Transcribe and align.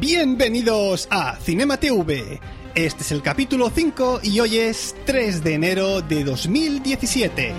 Bienvenidos 0.00 1.08
a 1.10 1.36
Cinema 1.36 1.76
TV. 1.76 2.40
Este 2.74 3.02
es 3.02 3.12
el 3.12 3.20
capítulo 3.20 3.68
5 3.68 4.20
y 4.22 4.40
hoy 4.40 4.56
es 4.56 4.96
3 5.04 5.44
de 5.44 5.52
enero 5.52 6.00
de 6.00 6.24
2017. 6.24 7.52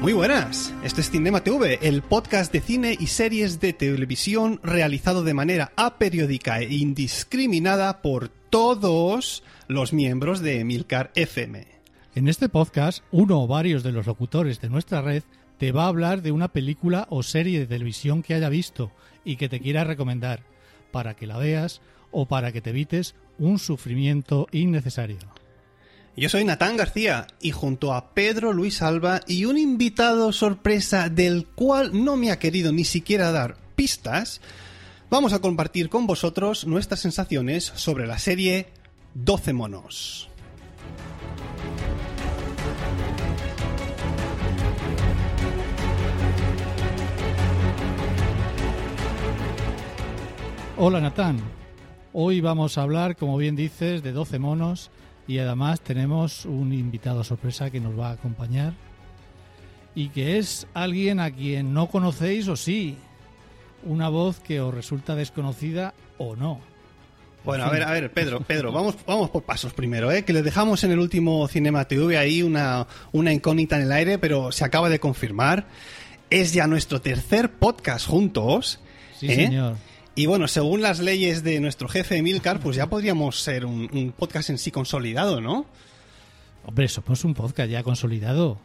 Muy 0.00 0.14
buenas, 0.14 0.72
esto 0.82 1.02
es 1.02 1.10
Cinema 1.10 1.44
TV, 1.44 1.78
el 1.82 2.00
podcast 2.00 2.50
de 2.50 2.62
cine 2.62 2.96
y 2.98 3.08
series 3.08 3.60
de 3.60 3.74
televisión 3.74 4.60
realizado 4.62 5.24
de 5.24 5.34
manera 5.34 5.72
aperiódica 5.76 6.60
e 6.60 6.72
indiscriminada 6.72 8.00
por 8.00 8.30
todos 8.30 9.42
los 9.66 9.92
miembros 9.92 10.40
de 10.40 10.60
Emilcar 10.60 11.10
FM. 11.14 11.77
En 12.18 12.26
este 12.26 12.48
podcast, 12.48 13.04
uno 13.12 13.40
o 13.40 13.46
varios 13.46 13.84
de 13.84 13.92
los 13.92 14.06
locutores 14.06 14.60
de 14.60 14.68
nuestra 14.68 15.02
red 15.02 15.22
te 15.56 15.70
va 15.70 15.84
a 15.84 15.86
hablar 15.86 16.20
de 16.20 16.32
una 16.32 16.48
película 16.48 17.06
o 17.10 17.22
serie 17.22 17.60
de 17.60 17.66
televisión 17.68 18.24
que 18.24 18.34
haya 18.34 18.48
visto 18.48 18.90
y 19.24 19.36
que 19.36 19.48
te 19.48 19.60
quiera 19.60 19.84
recomendar, 19.84 20.42
para 20.90 21.14
que 21.14 21.28
la 21.28 21.38
veas 21.38 21.80
o 22.10 22.26
para 22.26 22.50
que 22.50 22.60
te 22.60 22.70
evites 22.70 23.14
un 23.38 23.60
sufrimiento 23.60 24.48
innecesario. 24.50 25.18
Yo 26.16 26.28
soy 26.28 26.44
Natán 26.44 26.76
García 26.76 27.28
y 27.40 27.52
junto 27.52 27.94
a 27.94 28.12
Pedro 28.14 28.52
Luis 28.52 28.82
Alba 28.82 29.20
y 29.28 29.44
un 29.44 29.56
invitado 29.56 30.32
sorpresa 30.32 31.10
del 31.10 31.46
cual 31.46 32.02
no 32.02 32.16
me 32.16 32.32
ha 32.32 32.40
querido 32.40 32.72
ni 32.72 32.82
siquiera 32.82 33.30
dar 33.30 33.58
pistas, 33.76 34.40
vamos 35.08 35.32
a 35.32 35.38
compartir 35.38 35.88
con 35.88 36.08
vosotros 36.08 36.66
nuestras 36.66 36.98
sensaciones 36.98 37.70
sobre 37.76 38.08
la 38.08 38.18
serie 38.18 38.72
12 39.14 39.52
monos. 39.52 40.27
Hola 50.80 51.00
Natán, 51.00 51.40
hoy 52.12 52.40
vamos 52.40 52.78
a 52.78 52.82
hablar, 52.82 53.16
como 53.16 53.36
bien 53.36 53.56
dices, 53.56 54.00
de 54.04 54.12
12 54.12 54.38
monos 54.38 54.92
y 55.26 55.38
además 55.38 55.80
tenemos 55.80 56.44
un 56.44 56.72
invitado 56.72 57.24
sorpresa 57.24 57.68
que 57.72 57.80
nos 57.80 57.98
va 57.98 58.10
a 58.10 58.12
acompañar 58.12 58.74
y 59.96 60.10
que 60.10 60.38
es 60.38 60.68
alguien 60.74 61.18
a 61.18 61.32
quien 61.32 61.74
no 61.74 61.88
conocéis 61.88 62.46
o 62.46 62.54
sí, 62.54 62.96
una 63.82 64.08
voz 64.08 64.38
que 64.38 64.60
os 64.60 64.72
resulta 64.72 65.16
desconocida 65.16 65.94
o 66.16 66.36
no. 66.36 66.60
Bueno, 67.44 67.64
a 67.64 67.70
ver, 67.70 67.82
a 67.82 67.90
ver, 67.90 68.12
Pedro, 68.12 68.40
Pedro, 68.46 68.70
vamos, 68.70 68.94
vamos 69.04 69.30
por 69.30 69.42
pasos 69.42 69.72
primero, 69.72 70.12
¿eh? 70.12 70.24
que 70.24 70.32
le 70.32 70.44
dejamos 70.44 70.84
en 70.84 70.92
el 70.92 71.00
último 71.00 71.48
Cinema 71.48 71.86
TV 71.86 72.16
ahí 72.16 72.40
una, 72.40 72.86
una 73.10 73.32
incógnita 73.32 73.74
en 73.74 73.82
el 73.82 73.90
aire, 73.90 74.18
pero 74.18 74.52
se 74.52 74.64
acaba 74.64 74.88
de 74.88 75.00
confirmar. 75.00 75.66
Es 76.30 76.52
ya 76.52 76.68
nuestro 76.68 77.00
tercer 77.00 77.50
podcast 77.50 78.06
juntos. 78.06 78.78
Sí, 79.18 79.26
¿eh? 79.26 79.34
señor. 79.34 79.88
Y 80.18 80.26
bueno, 80.26 80.48
según 80.48 80.82
las 80.82 80.98
leyes 80.98 81.44
de 81.44 81.60
nuestro 81.60 81.86
jefe 81.86 82.16
Emilcar, 82.16 82.58
pues 82.58 82.74
ya 82.74 82.88
podríamos 82.88 83.40
ser 83.40 83.64
un, 83.64 83.88
un 83.92 84.10
podcast 84.10 84.50
en 84.50 84.58
sí 84.58 84.72
consolidado, 84.72 85.40
¿no? 85.40 85.64
Hombre, 86.64 86.88
somos 86.88 87.24
un 87.24 87.34
podcast 87.34 87.70
ya 87.70 87.84
consolidado. 87.84 88.58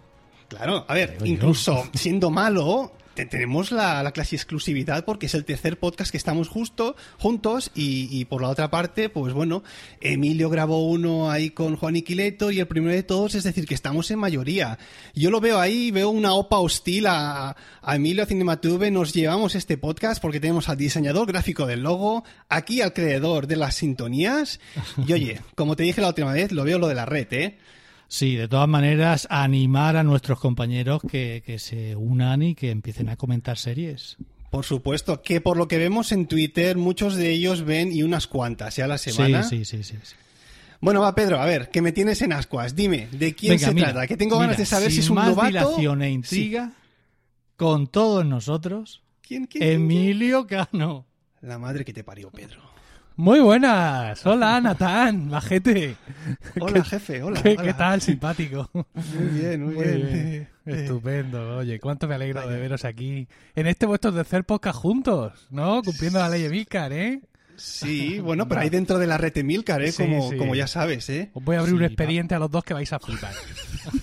Claro, 0.48 0.84
a 0.88 0.94
ver, 0.96 1.20
incluso 1.24 1.88
siendo 1.94 2.32
malo, 2.32 2.92
te- 3.16 3.26
tenemos 3.26 3.72
la, 3.72 4.02
la 4.04 4.12
clase 4.12 4.36
exclusividad 4.36 5.06
porque 5.06 5.26
es 5.28 5.34
el 5.34 5.46
tercer 5.46 5.80
podcast 5.80 6.12
que 6.12 6.18
estamos 6.18 6.48
justo 6.48 6.96
juntos 7.20 7.72
y, 7.76 8.26
por 8.26 8.42
la 8.42 8.50
otra 8.50 8.70
parte, 8.70 9.10
pues 9.10 9.34
bueno, 9.34 9.64
Emilio 10.02 10.50
grabó 10.50 10.88
uno 10.88 11.30
ahí 11.32 11.50
con 11.52 11.76
Juan 11.76 11.96
Iquileto 11.96 12.52
y 12.52 12.60
el 12.60 12.68
primero 12.68 12.94
de 12.94 13.04
todos, 13.04 13.36
es 13.36 13.44
decir, 13.44 13.66
que 13.68 13.76
estamos 13.76 14.10
en 14.12 14.20
mayoría. 14.20 14.78
Yo 15.14 15.30
lo 15.32 15.40
veo 15.42 15.60
ahí, 15.60 15.92
veo 15.92 16.10
una 16.10 16.34
opa 16.34 16.58
hostil 16.60 17.08
a, 17.08 17.56
a 17.82 17.96
Emilio 17.96 18.26
Cinematube, 18.26 18.92
nos 18.92 19.14
llevamos 19.14 19.56
este 19.56 19.78
podcast 19.78 20.22
porque 20.22 20.40
tenemos 20.40 20.70
al 20.70 20.78
diseñador 20.78 21.28
gráfico 21.28 21.66
del 21.66 21.82
logo, 21.84 22.24
aquí 22.50 22.82
al 22.82 22.94
creador 22.94 23.48
de 23.48 23.56
las 23.58 23.76
sintonías 23.76 24.60
y 25.08 25.14
oye, 25.14 25.42
como 25.56 25.76
te 25.76 25.84
dije 25.84 26.02
la 26.02 26.10
última 26.10 26.34
vez, 26.34 26.52
lo 26.52 26.64
veo 26.64 26.80
lo 26.80 26.88
de 26.88 26.96
la 26.96 27.06
red, 27.06 27.28
¿eh? 27.32 27.58
Sí, 28.14 28.36
de 28.36 28.48
todas 28.48 28.70
maneras, 28.70 29.26
animar 29.32 29.98
a 29.98 30.04
nuestros 30.04 30.40
compañeros 30.40 31.02
que, 31.02 31.42
que 31.44 31.58
se 31.58 31.96
unan 31.96 32.44
y 32.44 32.54
que 32.54 32.70
empiecen 32.70 33.10
a 33.10 33.16
comentar 33.16 33.58
series. 33.58 34.18
Por 34.52 34.66
supuesto, 34.66 35.24
que 35.24 35.42
por 35.42 35.58
lo 35.58 35.68
que 35.68 35.80
vemos 35.80 36.12
en 36.12 36.28
Twitter, 36.28 36.78
muchos 36.78 37.16
de 37.16 37.32
ellos 37.32 37.64
ven 37.64 37.92
y 37.92 38.04
unas 38.04 38.28
cuantas 38.28 38.76
ya 38.76 38.86
a 38.86 38.88
la 38.88 39.00
semana. 39.00 39.42
Sí, 39.42 39.66
sí, 39.66 39.82
sí, 39.82 39.96
sí. 39.96 40.00
sí. 40.04 40.16
Bueno, 40.80 41.02
va 41.02 41.16
Pedro, 41.16 41.40
a 41.42 41.46
ver, 41.46 41.72
que 41.72 41.82
me 41.82 41.92
tienes 41.92 42.22
en 42.22 42.34
ascuas. 42.34 42.76
Dime, 42.76 43.08
¿de 43.12 43.34
quién 43.34 43.54
Venga, 43.54 43.70
se 43.70 43.74
mira, 43.74 43.92
trata? 43.94 44.06
Que 44.06 44.16
tengo 44.16 44.38
ganas 44.38 44.58
mira, 44.58 44.60
de 44.60 44.66
saber 44.68 44.92
si 44.92 45.00
es 45.00 45.10
un 45.10 45.16
más 45.16 45.30
novato. 45.30 45.48
dilación 45.48 46.04
e 46.04 46.12
intriga, 46.12 46.72
con 47.56 47.88
todos 47.88 48.24
nosotros, 48.24 49.02
¿Quién, 49.24 49.48
quién, 49.48 49.64
quién, 49.64 49.74
Emilio 49.74 50.46
Cano. 50.46 51.08
La 51.42 51.58
madre 51.58 51.84
que 51.84 51.94
te 51.94 52.04
parió, 52.04 52.30
Pedro. 52.30 52.73
Muy 53.16 53.40
buenas. 53.42 54.26
Hola, 54.26 54.60
Natán, 54.60 55.28
majete. 55.30 55.96
Hola, 56.60 56.84
jefe, 56.84 57.22
hola. 57.22 57.42
¿Qué, 57.44 57.52
hola. 57.52 57.64
qué 57.64 57.74
tal? 57.74 58.02
Simpático. 58.02 58.70
Muy 58.74 59.28
bien, 59.40 59.64
muy, 59.66 59.76
Muy 59.76 59.84
bien. 59.86 60.08
bien. 60.12 60.48
Eh, 60.66 60.84
Estupendo. 60.84 61.58
Oye, 61.58 61.78
cuánto 61.78 62.08
me 62.08 62.16
alegro 62.16 62.40
Vaya. 62.40 62.54
de 62.54 62.62
veros 62.62 62.86
aquí 62.86 63.28
en 63.54 63.68
este 63.68 63.86
vuestro 63.86 64.14
tercer 64.14 64.46
podcast 64.46 64.78
juntos, 64.80 65.48
¿no? 65.52 65.82
Cumpliendo 65.84 66.20
la 66.20 66.30
ley 66.30 66.44
de 66.44 66.50
Milcar, 66.50 66.94
¿eh? 66.94 67.20
Sí, 67.56 68.20
bueno, 68.20 68.48
pero 68.48 68.62
ahí 68.62 68.70
dentro 68.70 69.00
de 69.00 69.08
la 69.08 69.18
red 69.18 69.34
de 69.34 69.44
Milcar, 69.44 69.82
¿eh? 69.82 69.92
Sí, 69.92 70.04
como, 70.04 70.30
sí. 70.30 70.38
como 70.38 70.56
ya 70.56 70.68
sabes, 70.68 71.10
¿eh? 71.10 71.30
Os 71.34 71.44
voy 71.44 71.56
a 71.56 71.60
abrir 71.60 71.76
un 71.76 71.84
expediente 71.84 72.36
a 72.36 72.40
los 72.40 72.50
dos 72.50 72.64
que 72.64 72.74
vais 72.74 72.92
a 72.92 73.00
flipar. 73.00 73.34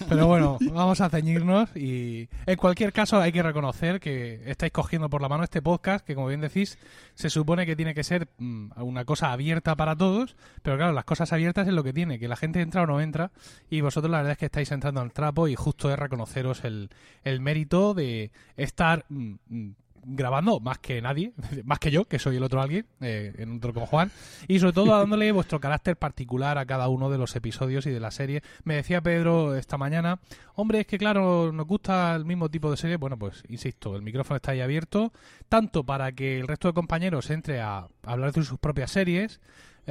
Pero 0.09 0.27
bueno, 0.27 0.59
vamos 0.61 1.00
a 1.00 1.09
ceñirnos 1.09 1.75
y 1.75 2.28
en 2.47 2.56
cualquier 2.56 2.93
caso 2.93 3.21
hay 3.21 3.33
que 3.33 3.43
reconocer 3.43 4.00
que 4.00 4.43
estáis 4.47 4.72
cogiendo 4.72 5.09
por 5.09 5.22
la 5.22 5.28
mano 5.28 5.44
este 5.44 5.62
podcast 5.62 6.06
que 6.06 6.15
como 6.15 6.28
bien 6.28 6.41
decís 6.41 6.78
se 7.15 7.31
supone 7.31 7.66
que 7.66 7.77
tiene 7.77 7.94
que 7.94 8.05
ser 8.05 8.28
mm, 8.39 8.72
una 8.77 9.05
cosa 9.05 9.33
abierta 9.33 9.77
para 9.77 9.97
todos, 9.97 10.37
pero 10.62 10.77
claro, 10.77 10.93
las 10.93 11.05
cosas 11.05 11.33
abiertas 11.33 11.66
es 11.66 11.75
lo 11.75 11.84
que 11.84 11.93
tiene, 11.93 12.19
que 12.19 12.28
la 12.28 12.37
gente 12.37 12.60
entra 12.60 12.83
o 12.83 12.87
no 12.87 13.00
entra 13.00 13.31
y 13.69 13.81
vosotros 13.81 14.10
la 14.10 14.19
verdad 14.19 14.33
es 14.33 14.39
que 14.39 14.47
estáis 14.47 14.71
entrando 14.72 15.00
al 15.00 15.12
trapo 15.12 15.49
y 15.49 15.55
justo 15.55 15.91
es 15.91 15.99
reconoceros 15.99 16.65
el, 16.65 16.91
el 17.25 17.41
mérito 17.41 17.94
de 17.94 18.31
estar 18.56 19.05
mm, 19.09 19.34
mm, 19.49 19.71
grabando 20.05 20.61
más 20.61 20.78
que 20.78 21.00
nadie, 21.00 21.33
más 21.65 21.78
que 21.78 21.91
yo, 21.91 22.05
que 22.06 22.19
soy 22.19 22.37
el 22.37 22.43
otro 22.43 22.61
alguien, 22.61 22.87
eh, 23.00 23.33
en 23.38 23.56
otro 23.56 23.75
con 23.75 23.87
Juan, 23.87 24.11
y 24.49 24.59
sobre 24.59 24.72
todo 24.72 24.99
dándole 24.99 25.33
vuestro 25.33 25.61
carácter 25.61 25.97
particular 25.97 26.59
a 26.59 26.66
cada 26.66 26.88
uno 26.88 27.11
de 27.11 27.19
los 27.19 27.34
episodios 27.37 27.87
y 27.87 27.91
de 27.91 28.00
la 28.00 28.10
serie. 28.10 28.43
Me 28.65 28.75
decía 28.75 29.00
Pedro 29.00 29.56
esta 29.56 29.78
mañana, 29.78 30.21
hombre, 30.55 30.81
es 30.81 30.87
que 30.87 30.99
claro, 30.99 31.53
nos 31.53 31.66
gusta 31.66 32.15
el 32.15 32.25
mismo 32.25 32.48
tipo 32.48 32.71
de 32.71 32.77
serie. 32.77 32.97
Bueno, 32.97 33.19
pues 33.19 33.42
insisto, 33.48 33.97
el 33.97 34.03
micrófono 34.03 34.36
está 34.36 34.53
ahí 34.53 34.60
abierto, 34.60 35.13
tanto 35.48 35.84
para 35.84 36.13
que 36.13 36.39
el 36.39 36.48
resto 36.48 36.69
de 36.69 36.75
compañeros 36.75 37.30
entre 37.30 37.60
a 37.60 37.86
hablar 38.03 38.33
de 38.33 38.42
sus 38.42 38.59
propias 38.59 38.91
series, 38.91 39.41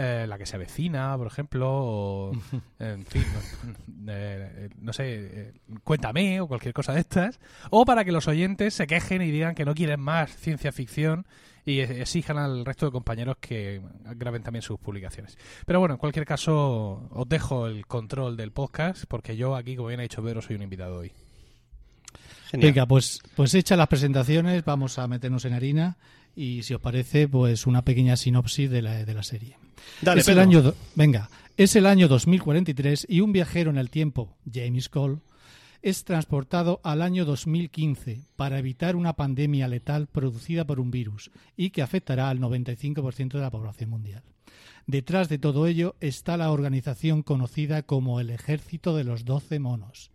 eh, 0.01 0.25
la 0.27 0.37
que 0.37 0.45
se 0.45 0.55
avecina, 0.55 1.17
por 1.17 1.27
ejemplo, 1.27 1.67
o, 1.69 2.31
en 2.79 3.05
fin, 3.05 3.25
no, 3.85 4.13
eh, 4.13 4.69
no 4.79 4.93
sé, 4.93 5.03
eh, 5.07 5.53
cuéntame 5.83 6.39
o 6.39 6.47
cualquier 6.47 6.73
cosa 6.73 6.93
de 6.93 7.01
estas, 7.01 7.41
o 7.69 7.83
para 7.83 8.05
que 8.05 8.13
los 8.13 8.29
oyentes 8.29 8.73
se 8.73 8.87
quejen 8.87 9.21
y 9.21 9.29
digan 9.29 9.55
que 9.55 9.65
no 9.65 9.75
quieren 9.75 9.99
más 9.99 10.33
ciencia 10.37 10.71
ficción 10.71 11.27
y 11.65 11.81
e- 11.81 12.01
exijan 12.01 12.37
al 12.37 12.63
resto 12.63 12.85
de 12.85 12.93
compañeros 12.93 13.35
que 13.41 13.81
graben 14.15 14.41
también 14.41 14.61
sus 14.61 14.79
publicaciones. 14.79 15.37
Pero 15.65 15.81
bueno, 15.81 15.95
en 15.95 15.99
cualquier 15.99 16.25
caso, 16.25 17.09
os 17.11 17.27
dejo 17.27 17.67
el 17.67 17.85
control 17.85 18.37
del 18.37 18.53
podcast 18.53 19.03
porque 19.05 19.35
yo 19.35 19.53
aquí, 19.53 19.75
como 19.75 19.89
bien 19.89 19.99
ha 19.99 20.03
dicho 20.03 20.23
Pedro, 20.23 20.41
soy 20.41 20.55
un 20.55 20.61
invitado 20.61 20.99
hoy. 20.99 21.11
Genial. 22.51 22.71
Venga, 22.71 22.85
pues, 22.85 23.19
pues 23.35 23.53
hechas 23.53 23.77
las 23.77 23.89
presentaciones, 23.89 24.63
vamos 24.63 24.97
a 24.97 25.09
meternos 25.09 25.43
en 25.43 25.51
harina 25.51 25.97
y 26.37 26.63
si 26.63 26.73
os 26.73 26.79
parece, 26.79 27.27
pues 27.27 27.67
una 27.67 27.83
pequeña 27.83 28.15
sinopsis 28.15 28.69
de 28.71 28.81
la, 28.81 29.03
de 29.03 29.13
la 29.13 29.23
serie. 29.23 29.58
Dale, 30.01 30.21
es 30.21 30.27
el 30.27 30.39
año, 30.39 30.73
venga, 30.95 31.29
es 31.57 31.75
el 31.75 31.85
año 31.85 32.07
2043 32.07 33.07
y 33.09 33.21
un 33.21 33.31
viajero 33.31 33.69
en 33.69 33.77
el 33.77 33.89
tiempo, 33.89 34.37
James 34.51 34.89
Cole, 34.89 35.19
es 35.81 36.03
transportado 36.03 36.81
al 36.83 37.01
año 37.01 37.25
2015 37.25 38.21
para 38.35 38.59
evitar 38.59 38.95
una 38.95 39.13
pandemia 39.13 39.67
letal 39.67 40.07
producida 40.07 40.65
por 40.65 40.79
un 40.79 40.91
virus 40.91 41.31
y 41.55 41.69
que 41.69 41.81
afectará 41.81 42.29
al 42.29 42.39
95% 42.39 43.33
de 43.33 43.39
la 43.39 43.51
población 43.51 43.89
mundial. 43.89 44.23
Detrás 44.87 45.29
de 45.29 45.37
todo 45.37 45.67
ello 45.67 45.95
está 45.99 46.35
la 46.35 46.51
organización 46.51 47.23
conocida 47.23 47.83
como 47.83 48.19
el 48.19 48.29
Ejército 48.29 48.95
de 48.95 49.03
los 49.03 49.23
Doce 49.23 49.59
Monos. 49.59 50.11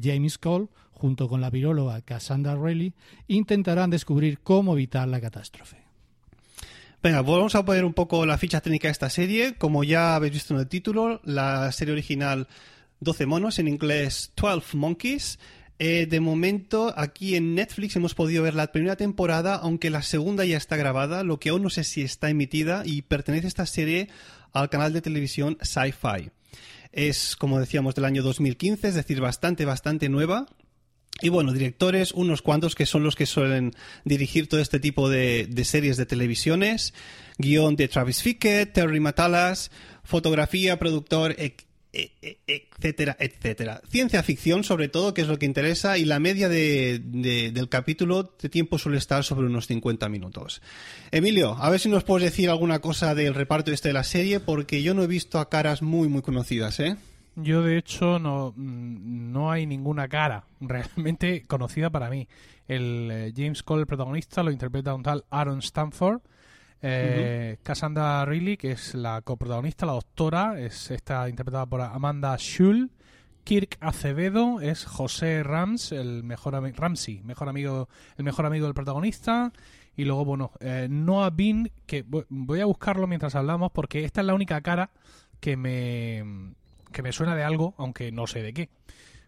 James 0.00 0.38
Cole, 0.38 0.68
junto 0.92 1.28
con 1.28 1.40
la 1.40 1.50
viróloga 1.50 2.00
Cassandra 2.00 2.56
Reilly, 2.56 2.94
intentarán 3.28 3.90
descubrir 3.90 4.40
cómo 4.40 4.72
evitar 4.72 5.06
la 5.08 5.20
catástrofe. 5.20 5.83
Venga, 7.04 7.22
pues 7.22 7.36
vamos 7.36 7.54
a 7.54 7.66
poner 7.66 7.84
un 7.84 7.92
poco 7.92 8.24
la 8.24 8.38
ficha 8.38 8.62
técnica 8.62 8.88
de 8.88 8.92
esta 8.92 9.10
serie. 9.10 9.56
Como 9.56 9.84
ya 9.84 10.14
habéis 10.14 10.32
visto 10.32 10.54
en 10.54 10.60
el 10.60 10.68
título, 10.68 11.20
la 11.22 11.70
serie 11.70 11.92
original 11.92 12.48
12 13.00 13.26
monos, 13.26 13.58
en 13.58 13.68
inglés 13.68 14.32
12 14.36 14.74
Monkeys. 14.74 15.38
Eh, 15.78 16.06
de 16.06 16.20
momento, 16.20 16.94
aquí 16.96 17.36
en 17.36 17.54
Netflix 17.54 17.94
hemos 17.96 18.14
podido 18.14 18.42
ver 18.42 18.54
la 18.54 18.72
primera 18.72 18.96
temporada, 18.96 19.56
aunque 19.56 19.90
la 19.90 20.00
segunda 20.00 20.46
ya 20.46 20.56
está 20.56 20.76
grabada, 20.76 21.24
lo 21.24 21.38
que 21.38 21.50
aún 21.50 21.64
no 21.64 21.68
sé 21.68 21.84
si 21.84 22.00
está 22.00 22.30
emitida, 22.30 22.84
y 22.86 23.02
pertenece 23.02 23.48
esta 23.48 23.66
serie 23.66 24.08
al 24.54 24.70
canal 24.70 24.94
de 24.94 25.02
televisión 25.02 25.58
Sci-Fi. 25.60 26.30
Es, 26.90 27.36
como 27.36 27.60
decíamos, 27.60 27.94
del 27.94 28.06
año 28.06 28.22
2015, 28.22 28.88
es 28.88 28.94
decir, 28.94 29.20
bastante, 29.20 29.66
bastante 29.66 30.08
nueva. 30.08 30.46
Y 31.20 31.28
bueno, 31.28 31.52
directores, 31.52 32.12
unos 32.12 32.42
cuantos 32.42 32.74
que 32.74 32.86
son 32.86 33.04
los 33.04 33.14
que 33.14 33.26
suelen 33.26 33.72
dirigir 34.04 34.48
todo 34.48 34.60
este 34.60 34.80
tipo 34.80 35.08
de, 35.08 35.48
series 35.64 35.96
de 35.96 36.06
televisiones. 36.06 36.92
Guión 37.38 37.76
de 37.76 37.88
Travis 37.88 38.22
Fickett, 38.22 38.72
Terry 38.72 39.00
Matalas, 39.00 39.70
fotografía, 40.02 40.78
productor, 40.78 41.32
e, 41.38 41.56
e, 41.92 42.38
etcétera, 42.46 43.16
etcétera. 43.18 43.80
Ciencia 43.88 44.22
ficción, 44.24 44.64
sobre 44.64 44.88
todo, 44.88 45.14
que 45.14 45.22
es 45.22 45.28
lo 45.28 45.38
que 45.38 45.46
interesa, 45.46 45.98
y 45.98 46.04
la 46.04 46.18
media 46.18 46.48
del 46.48 47.68
capítulo 47.68 48.34
de 48.40 48.48
tiempo 48.48 48.78
suele 48.78 48.98
estar 48.98 49.22
sobre 49.22 49.46
unos 49.46 49.68
50 49.68 50.08
minutos. 50.08 50.62
Emilio, 51.12 51.56
a 51.60 51.70
ver 51.70 51.78
si 51.78 51.88
nos 51.88 52.04
puedes 52.04 52.24
decir 52.30 52.50
alguna 52.50 52.80
cosa 52.80 53.14
del 53.14 53.34
reparto 53.34 53.70
este 53.70 53.88
de 53.88 53.94
la 53.94 54.04
serie, 54.04 54.40
porque 54.40 54.82
yo 54.82 54.94
no 54.94 55.04
he 55.04 55.06
visto 55.06 55.38
a 55.38 55.48
caras 55.48 55.80
muy, 55.82 56.08
muy 56.08 56.22
conocidas, 56.22 56.80
¿eh? 56.80 56.96
Yo, 57.36 57.62
de 57.62 57.76
hecho, 57.78 58.18
no, 58.18 58.52
mm, 58.56 59.32
no 59.32 59.50
hay 59.50 59.66
ninguna 59.66 60.08
cara 60.08 60.44
realmente 60.60 61.44
conocida 61.48 61.90
para 61.90 62.08
mí. 62.10 62.28
El 62.68 63.10
eh, 63.10 63.32
James 63.36 63.62
Cole, 63.62 63.82
el 63.82 63.86
protagonista, 63.86 64.42
lo 64.42 64.50
interpreta 64.50 64.94
un 64.94 65.02
tal 65.02 65.24
Aaron 65.30 65.58
Stanford. 65.58 66.20
Eh, 66.86 67.56
Cassandra 67.62 68.24
Riley, 68.26 68.58
que 68.58 68.72
es 68.72 68.94
la 68.94 69.22
coprotagonista, 69.22 69.86
la 69.86 69.92
doctora, 69.92 70.60
es 70.60 70.90
está 70.90 71.28
interpretada 71.28 71.66
por 71.66 71.80
Amanda 71.80 72.36
Schul. 72.36 72.90
Kirk 73.42 73.76
Acevedo 73.80 74.60
es 74.60 74.84
José 74.84 75.42
Rams, 75.42 75.92
el 75.92 76.24
mejor 76.24 76.54
Ramsey, 76.54 77.22
mejor 77.22 77.48
amigo, 77.48 77.88
el 78.16 78.24
mejor 78.24 78.46
amigo 78.46 78.66
del 78.66 78.74
protagonista. 78.74 79.52
Y 79.96 80.04
luego, 80.04 80.24
bueno, 80.24 80.52
eh, 80.60 80.88
Noah 80.90 81.30
Bean, 81.30 81.70
que 81.86 82.04
voy 82.28 82.60
a 82.60 82.66
buscarlo 82.66 83.06
mientras 83.06 83.34
hablamos, 83.34 83.70
porque 83.72 84.04
esta 84.04 84.20
es 84.22 84.26
la 84.26 84.34
única 84.34 84.60
cara 84.60 84.90
que 85.40 85.56
me 85.56 86.54
que 86.94 87.02
me 87.02 87.12
suena 87.12 87.36
de 87.36 87.44
algo, 87.44 87.74
aunque 87.76 88.10
no 88.12 88.26
sé 88.26 88.42
de 88.42 88.54
qué. 88.54 88.70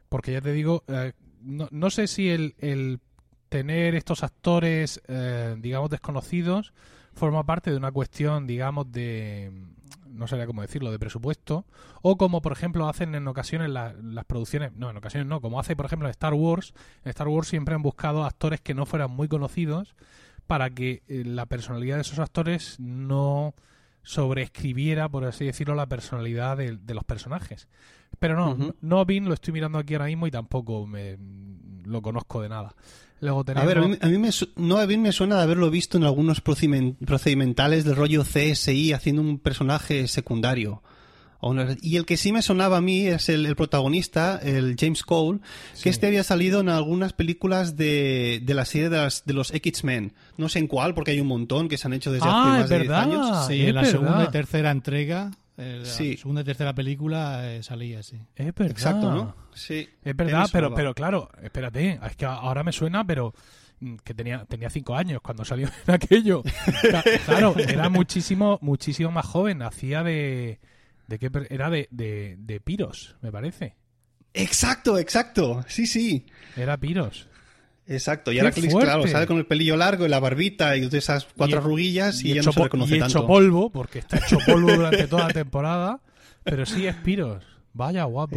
Porque 0.08 0.32
ya 0.32 0.40
te 0.40 0.52
digo, 0.52 0.84
eh, 0.88 1.12
no, 1.42 1.90
sé 1.90 2.06
si 2.06 2.30
el, 2.30 3.00
tener 3.50 3.94
estos 3.94 4.22
actores, 4.22 5.02
eh, 5.08 5.56
digamos, 5.58 5.90
desconocidos, 5.90 6.72
forma 7.12 7.44
parte 7.44 7.70
de 7.70 7.76
una 7.76 7.92
cuestión, 7.92 8.46
digamos, 8.46 8.90
de, 8.90 9.52
no 10.08 10.26
sabría 10.26 10.46
cómo 10.46 10.62
decirlo, 10.62 10.90
de 10.90 10.98
presupuesto, 10.98 11.66
o 12.02 12.16
como, 12.16 12.40
por 12.40 12.52
ejemplo, 12.52 12.88
hacen 12.88 13.14
en 13.14 13.26
ocasiones 13.28 13.68
las 13.70 14.24
producciones, 14.26 14.72
no, 14.72 14.90
en 14.90 14.96
ocasiones 14.96 15.28
no, 15.28 15.40
como 15.40 15.60
hace, 15.60 15.76
por 15.76 15.86
ejemplo, 15.86 16.08
Star 16.08 16.34
Wars, 16.34 16.72
en 17.04 17.10
Star 17.10 17.28
Wars 17.28 17.48
siempre 17.48 17.74
han 17.74 17.82
buscado 17.82 18.24
actores 18.24 18.60
que 18.60 18.74
no 18.74 18.86
fueran 18.86 19.10
muy 19.10 19.28
conocidos 19.28 19.94
para 20.46 20.70
que 20.70 21.02
eh, 21.08 21.24
la 21.24 21.46
personalidad 21.46 21.96
de 21.96 22.02
esos 22.02 22.18
actores 22.20 22.78
no 22.78 23.54
sobreescribiera, 24.06 25.08
por 25.08 25.24
así 25.24 25.44
decirlo, 25.44 25.74
la 25.74 25.88
personalidad 25.88 26.56
de, 26.56 26.78
los 26.94 27.04
personajes. 27.04 27.68
Pero 28.20 28.36
no, 28.36 28.74
no 28.80 29.04
lo 29.04 29.34
estoy 29.34 29.52
mirando 29.52 29.78
aquí 29.78 29.94
ahora 29.94 30.06
mismo 30.06 30.26
y 30.26 30.30
tampoco 30.30 30.86
me 30.86 31.18
lo 31.84 32.00
conozco 32.00 32.40
de 32.40 32.48
nada. 32.48 32.74
Luego 33.20 33.44
A 33.54 33.64
ver, 33.64 33.78
a 33.78 34.08
mí, 34.08 34.18
me, 34.18 34.30
no, 34.56 34.86
me 34.86 35.12
suena 35.12 35.36
de 35.36 35.42
haberlo 35.42 35.70
visto 35.70 35.98
en 35.98 36.04
algunos 36.04 36.40
procedimentales 36.40 37.84
del 37.84 37.96
rollo 37.96 38.22
CSI 38.22 38.92
haciendo 38.92 39.22
un 39.22 39.38
personaje 39.38 40.06
secundario. 40.06 40.82
Y 41.82 41.96
el 41.96 42.06
que 42.06 42.16
sí 42.16 42.32
me 42.32 42.42
sonaba 42.42 42.78
a 42.78 42.80
mí 42.80 43.06
es 43.06 43.28
el, 43.28 43.54
protagonista, 43.56 44.38
el 44.42 44.76
James 44.78 45.02
Cole, 45.02 45.40
que 45.82 45.90
este 45.90 46.06
había 46.06 46.24
salido 46.24 46.60
en 46.60 46.68
algunas 46.68 47.12
películas 47.12 47.76
de, 47.76 48.42
la 48.46 48.64
serie 48.64 48.88
de, 48.88 49.34
los 49.34 49.54
X-Men. 49.54 50.12
No 50.36 50.48
sé 50.48 50.58
en 50.58 50.66
cuál, 50.66 50.94
porque 50.94 51.12
hay 51.12 51.20
un 51.20 51.28
montón 51.28 51.68
que 51.68 51.78
se 51.78 51.86
han 51.86 51.92
hecho 51.92 52.10
desde 52.10 52.26
hace 52.26 52.36
ah, 52.36 52.58
más 52.60 52.68
de 52.68 52.80
10 52.80 52.90
años. 52.90 53.46
Sí, 53.46 53.66
en 53.66 53.74
la 53.74 53.84
segunda 53.84 54.24
y 54.24 54.30
tercera 54.30 54.70
entrega, 54.70 55.30
eh, 55.58 55.82
la 55.84 55.86
segunda 55.86 56.42
y 56.42 56.44
tercera 56.44 56.74
película 56.74 57.50
eh, 57.50 57.62
salía 57.62 58.00
así. 58.00 58.20
Es 58.34 58.54
verdad. 58.54 58.70
Exacto, 58.70 59.10
¿no? 59.10 59.36
Sí. 59.54 59.88
Es 60.04 60.14
verdad, 60.16 60.48
pero, 60.52 60.74
pero 60.74 60.94
claro, 60.94 61.30
espérate, 61.42 61.98
es 62.04 62.16
que 62.16 62.26
ahora 62.26 62.62
me 62.62 62.72
suena, 62.72 63.06
pero 63.06 63.32
mm, 63.80 63.96
que 64.04 64.12
tenía 64.12 64.44
tenía 64.44 64.68
cinco 64.68 64.96
años 64.96 65.22
cuando 65.22 65.44
salió 65.44 65.68
en 65.86 65.94
aquello. 65.94 66.42
claro, 67.24 67.54
era 67.56 67.88
muchísimo 67.88 68.58
muchísimo 68.60 69.10
más 69.10 69.24
joven, 69.24 69.62
hacía 69.62 70.02
de 70.02 70.60
¿De 71.06 71.18
qué 71.18 71.30
era 71.50 71.70
de, 71.70 71.88
de, 71.90 72.36
de 72.38 72.60
Piros, 72.60 73.16
me 73.20 73.30
parece. 73.30 73.76
Exacto, 74.34 74.98
exacto. 74.98 75.64
Sí, 75.68 75.86
sí. 75.86 76.26
Era 76.56 76.76
Piros. 76.76 77.28
Exacto, 77.88 78.32
y 78.32 78.40
ahora 78.40 78.50
claro, 78.50 79.06
sale 79.06 79.28
con 79.28 79.38
el 79.38 79.46
pelillo 79.46 79.76
largo 79.76 80.06
y 80.06 80.08
la 80.08 80.18
barbita 80.18 80.76
y 80.76 80.88
esas 80.92 81.24
cuatro 81.36 81.60
ruguillas 81.60 82.20
y, 82.24 82.34
ya 82.34 82.42
no 82.42 82.50
se 82.50 82.60
reconoce 82.64 82.96
y 82.96 82.98
tanto. 82.98 83.18
hecho 83.18 83.26
polvo, 83.28 83.70
porque 83.70 84.00
está 84.00 84.16
hecho 84.16 84.38
polvo 84.44 84.72
durante 84.74 85.06
toda 85.06 85.28
la 85.28 85.32
temporada, 85.32 86.00
pero 86.42 86.66
sí 86.66 86.84
es 86.86 86.96
Piros. 86.96 87.44
Vaya 87.74 88.02
guapo. 88.04 88.36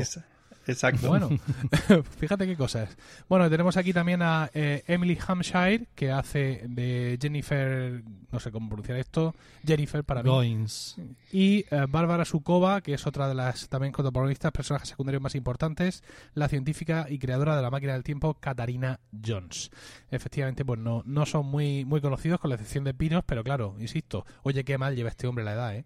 Exacto. 0.68 1.08
Bueno, 1.08 1.30
fíjate 2.20 2.46
qué 2.46 2.56
cosas. 2.56 2.96
Bueno, 3.28 3.50
tenemos 3.50 3.78
aquí 3.78 3.94
también 3.94 4.22
a 4.22 4.50
eh, 4.54 4.84
Emily 4.88 5.18
Hampshire, 5.26 5.88
que 5.96 6.12
hace 6.12 6.64
de 6.68 7.18
Jennifer, 7.22 8.04
no 8.32 8.40
sé 8.40 8.52
cómo 8.52 8.68
pronunciar 8.70 8.98
esto, 9.00 9.34
Jennifer 9.66 10.04
para 10.04 10.24
mí. 10.24 10.30
Goins. 10.30 10.98
Y 11.32 11.66
eh, 11.72 11.86
Bárbara 11.90 12.26
Sukova, 12.26 12.82
que 12.82 12.94
es 12.94 13.08
otra 13.08 13.28
de 13.28 13.36
las 13.36 13.70
también 13.70 13.94
protagonistas, 13.94 14.52
personajes 14.52 14.90
secundarios 14.90 15.22
más 15.22 15.36
importantes, 15.36 16.04
la 16.34 16.48
científica 16.48 17.08
y 17.10 17.20
creadora 17.20 17.56
de 17.56 17.62
la 17.62 17.72
máquina 17.72 17.94
del 17.94 18.04
tiempo, 18.04 18.36
Katarina 18.36 19.00
Jones. 19.26 19.72
Efectivamente, 20.12 20.66
pues 20.66 20.80
no, 20.80 21.04
no 21.06 21.26
son 21.26 21.46
muy, 21.46 21.86
muy 21.86 22.02
conocidos, 22.02 22.40
con 22.40 22.50
la 22.50 22.56
excepción 22.56 22.84
de 22.84 22.94
Pinos, 22.94 23.24
pero 23.26 23.44
claro, 23.44 23.76
insisto, 23.80 24.26
oye, 24.44 24.64
qué 24.64 24.78
mal 24.78 24.96
lleva 24.96 25.10
este 25.10 25.28
hombre 25.28 25.44
la 25.44 25.54
edad, 25.54 25.76
¿eh? 25.76 25.86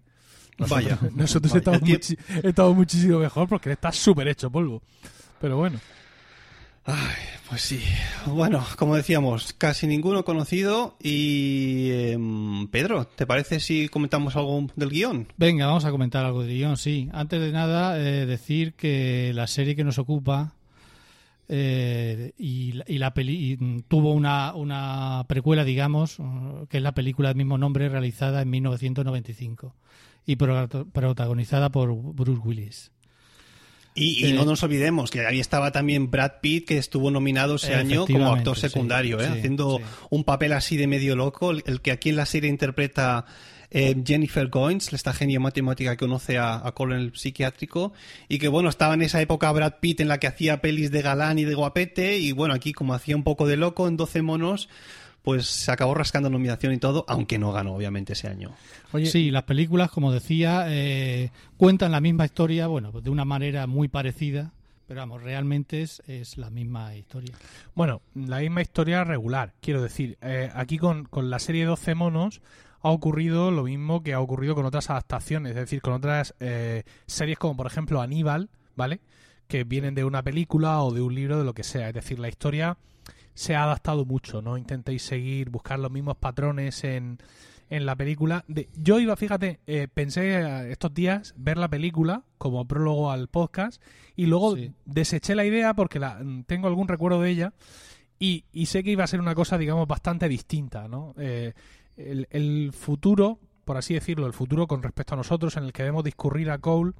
Vaya. 0.70 0.98
Nosotros 1.16 1.54
Estamos, 1.56 2.76
muchísimo 2.76 3.20
mejor 3.20 3.48
porque 3.48 3.72
está 3.72 3.92
súper 3.92 4.28
hecho 4.28 4.52
polvo. 4.52 4.82
Pero 5.42 5.58
bueno. 5.58 5.80
Ay, 6.86 7.16
pues 7.50 7.62
sí. 7.62 7.82
Bueno, 8.26 8.64
como 8.78 8.96
decíamos, 8.96 9.54
casi 9.54 9.88
ninguno 9.88 10.26
conocido. 10.26 10.98
Y 11.02 11.92
em, 11.92 12.68
Pedro, 12.68 13.08
¿te 13.08 13.26
parece 13.26 13.60
si 13.60 13.88
comentamos 13.88 14.36
algo 14.36 14.68
del 14.76 14.90
guion? 14.90 15.28
Venga, 15.38 15.68
vamos 15.68 15.86
a 15.86 15.92
comentar 15.92 16.26
algo 16.26 16.44
del 16.44 16.56
guion, 16.56 16.78
sí. 16.78 17.10
Antes 17.14 17.40
de 17.40 17.52
nada, 17.52 17.98
eh, 18.00 18.26
decir 18.26 18.74
que 18.74 19.32
la 19.34 19.48
serie 19.48 19.76
que 19.76 19.84
nos 19.84 19.98
ocupa 19.98 20.56
eh, 21.48 22.34
y, 22.38 22.74
la 22.98 23.14
peli 23.14 23.84
tuvo 23.88 24.14
una, 24.14 24.54
una 24.54 25.26
precuela, 25.28 25.64
digamos, 25.64 26.18
que 26.70 26.78
es 26.78 26.84
la 26.84 26.94
película 26.94 27.30
del 27.30 27.38
mismo 27.38 27.58
nombre 27.58 27.90
realizada 27.90 28.42
en 28.42 28.50
1995 28.50 29.74
y 30.26 30.36
protagonizada 30.36 31.70
por 31.72 31.94
Bruce 31.94 32.42
Willis. 32.44 32.92
Y, 33.96 34.34
no 34.34 34.46
nos 34.46 34.64
olvidemos 34.64 35.12
que 35.12 35.26
ahí 35.26 35.40
estaba 35.40 35.72
también 35.72 36.10
Brad 36.10 36.34
Pitt, 36.42 36.68
que 36.68 36.78
estuvo 36.78 37.12
nominado 37.12 37.56
ese 37.56 37.76
año 37.76 38.08
como 38.08 38.34
actor 38.34 38.58
secundario, 38.58 39.22
¿eh? 39.22 39.28
haciendo 39.28 39.80
un 40.10 40.24
papel 40.24 40.54
así 40.54 40.78
de 40.78 40.88
medio 40.88 41.16
loco, 41.16 41.52
el, 41.52 41.82
que 41.82 41.92
aquí 41.92 42.10
en 42.10 42.16
la 42.16 42.26
serie 42.26 42.50
interpreta 42.50 43.26
eh, 43.70 43.96
Jennifer 44.04 44.48
Goins, 44.48 44.92
esta 44.94 45.14
genio 45.14 45.40
matemática 45.42 45.92
que 45.92 45.98
conoce 45.98 46.40
a, 46.40 46.66
a 46.66 46.72
Colin 46.74 47.12
psiquiátrico, 47.14 47.94
y 48.28 48.40
que 48.40 48.48
bueno, 48.48 48.70
estaba 48.70 48.96
en 48.96 49.04
esa 49.04 49.22
época 49.22 49.52
Brad 49.52 49.76
Pitt 49.80 50.00
en 50.00 50.08
la 50.08 50.20
que 50.20 50.26
hacía 50.26 50.60
pelis 50.60 50.90
de 50.90 51.04
galán 51.04 51.38
y 51.38 51.44
de 51.44 51.54
guapete, 51.54 52.18
y 52.18 52.32
bueno, 52.32 52.56
aquí 52.56 52.74
como 52.74 52.96
hacía 52.96 53.16
un 53.16 53.24
poco 53.24 53.46
de 53.46 53.58
loco 53.58 53.88
en 53.88 53.98
12 53.98 54.24
monos, 54.24 54.70
pues 55.24 55.48
se 55.48 55.72
acabó 55.72 55.96
rascando 55.96 56.30
nominación 56.30 56.74
y 56.74 56.78
todo, 56.78 57.06
aunque 57.08 57.40
no 57.40 57.52
ganó, 57.52 57.74
obviamente, 57.74 58.14
ese 58.14 58.28
año. 58.28 58.52
Oye, 58.92 59.08
sí, 59.08 59.32
las 59.32 59.44
películas, 59.44 59.90
como 59.90 60.12
decía, 60.12 60.66
eh, 60.68 61.32
cuentan 61.58 61.92
la 61.92 62.02
misma 62.02 62.26
historia, 62.26 62.68
bueno, 62.68 62.92
de 62.92 63.10
una 63.10 63.26
manera 63.26 63.66
muy 63.66 63.88
parecida, 63.88 64.52
pero 64.86 65.00
vamos, 65.00 65.24
realmente 65.24 65.82
es, 65.82 66.04
es 66.08 66.38
la 66.38 66.50
misma 66.50 66.94
historia. 66.96 67.34
Bueno, 67.74 68.02
la 68.14 68.40
misma 68.40 68.62
historia 68.62 69.06
regular, 69.06 69.54
quiero 69.62 69.82
decir. 69.82 70.18
Eh, 70.22 70.52
aquí 70.54 70.78
con, 70.78 71.06
con 71.06 71.30
la 71.30 71.40
serie 71.40 71.66
12 71.66 71.96
monos 71.96 72.42
ha 72.82 72.90
ocurrido 72.90 73.50
lo 73.50 73.64
mismo 73.64 74.04
que 74.04 74.14
ha 74.14 74.20
ocurrido 74.20 74.56
con 74.56 74.66
otras 74.66 74.90
adaptaciones, 74.90 75.52
es 75.52 75.56
decir, 75.56 75.82
con 75.82 75.94
otras 75.94 76.36
eh, 76.42 76.84
series 77.08 77.40
como 77.40 77.56
por 77.56 77.66
ejemplo 77.66 78.02
Aníbal, 78.02 78.50
¿vale? 78.76 79.00
que 79.48 79.64
vienen 79.64 79.96
de 79.96 80.04
una 80.04 80.24
película 80.24 80.82
o 80.82 80.92
de 80.92 81.02
un 81.02 81.16
libro, 81.16 81.38
de 81.38 81.44
lo 81.44 81.54
que 81.54 81.64
sea. 81.64 81.88
Es 81.88 81.94
decir, 81.94 82.20
la 82.20 82.28
historia 82.28 82.78
se 83.34 83.56
ha 83.56 83.64
adaptado 83.64 84.06
mucho, 84.06 84.42
no 84.42 84.58
intentéis 84.58 85.04
seguir, 85.04 85.50
buscar 85.50 85.80
los 85.80 85.92
mismos 85.92 86.18
patrones 86.18 86.84
en, 86.84 87.18
en 87.70 87.86
la 87.86 87.96
película. 87.96 88.44
De, 88.48 88.70
yo 88.76 89.00
iba, 89.00 89.16
fíjate, 89.16 89.60
eh, 89.68 89.88
pensé 89.94 90.72
estos 90.72 90.94
días 90.94 91.34
ver 91.38 91.58
la 91.58 91.68
película 91.70 92.24
como 92.38 92.68
prólogo 92.68 93.12
al 93.12 93.28
podcast 93.28 93.82
y 94.16 94.26
luego 94.28 94.56
Sí. 94.56 94.72
deseché 94.86 95.36
la 95.36 95.46
idea 95.46 95.74
porque 95.74 96.00
la, 96.00 96.20
mm, 96.24 96.44
tengo 96.44 96.68
algún 96.68 96.88
recuerdo 96.88 97.22
de 97.22 97.30
ella 97.32 97.54
y, 98.20 98.46
y 98.52 98.68
sé 98.68 98.84
que 98.84 98.92
iba 98.92 99.04
a 99.04 99.08
ser 99.08 99.20
una 99.20 99.36
cosa, 99.36 99.58
digamos, 99.58 99.88
bastante 99.88 100.28
distinta, 100.30 100.88
¿no? 100.88 101.14
Eh, 101.18 101.54
el, 101.98 102.28
el 102.32 102.72
futuro, 102.74 103.40
por 103.66 103.78
así 103.78 103.94
decirlo, 103.94 104.28
el 104.28 104.34
futuro 104.34 104.68
con 104.68 104.82
respecto 104.84 105.14
a 105.16 105.18
nosotros 105.18 105.58
en 105.58 105.64
el 105.66 105.74
que 105.74 105.84
vemos 105.84 106.04
discurrir 106.04 106.50
a 106.52 106.58
Cole 106.60 106.94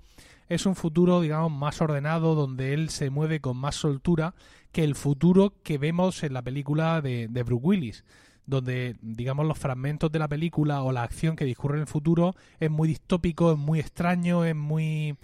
es 0.54 0.66
un 0.66 0.76
futuro, 0.76 1.22
digamos, 1.22 1.52
más 1.52 1.82
ordenado, 1.82 2.36
donde 2.36 2.74
él 2.74 2.90
se 2.90 3.10
mueve 3.10 3.40
con 3.40 3.58
más 3.58 3.76
soltura 3.76 4.36
que 4.72 4.84
el 4.84 4.96
futuro 4.96 5.54
que 5.64 5.78
vemos 5.78 6.24
en 6.24 6.34
la 6.34 6.42
película 6.42 7.02
de, 7.02 7.28
de 7.28 7.44
Bruce 7.44 7.66
Willis, 7.66 8.06
donde, 8.46 8.98
digamos, 9.02 9.46
los 9.46 9.58
fragmentos 9.58 10.12
de 10.12 10.20
la 10.20 10.28
película 10.28 10.84
o 10.84 10.92
la 10.92 11.04
acción 11.04 11.36
que 11.36 11.46
discurre 11.46 11.76
en 11.76 11.82
el 11.82 11.88
futuro 11.88 12.36
es 12.60 12.70
muy 12.70 12.88
distópico, 12.88 13.54
es 13.54 13.58
muy 13.58 13.80
extraño, 13.80 14.46
es 14.46 14.56
muy 14.56 15.18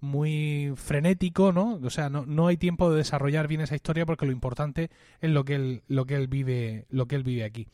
muy 0.00 0.72
frenético, 0.76 1.52
¿no? 1.52 1.74
O 1.82 1.90
sea, 1.90 2.08
no, 2.08 2.24
no 2.26 2.46
hay 2.46 2.56
tiempo 2.56 2.90
de 2.90 2.98
desarrollar 2.98 3.48
bien 3.48 3.60
esa 3.60 3.74
historia 3.74 4.06
porque 4.06 4.26
lo 4.26 4.32
importante 4.32 4.90
es 5.20 5.30
lo 5.30 5.44
que 5.44 5.54
él, 5.56 5.82
lo 5.88 6.06
que 6.06 6.14
él 6.16 6.26
vive, 6.28 6.86
lo 6.90 7.06
que 7.06 7.16
él 7.16 7.22
vive 7.22 7.44
aquí. 7.44 7.66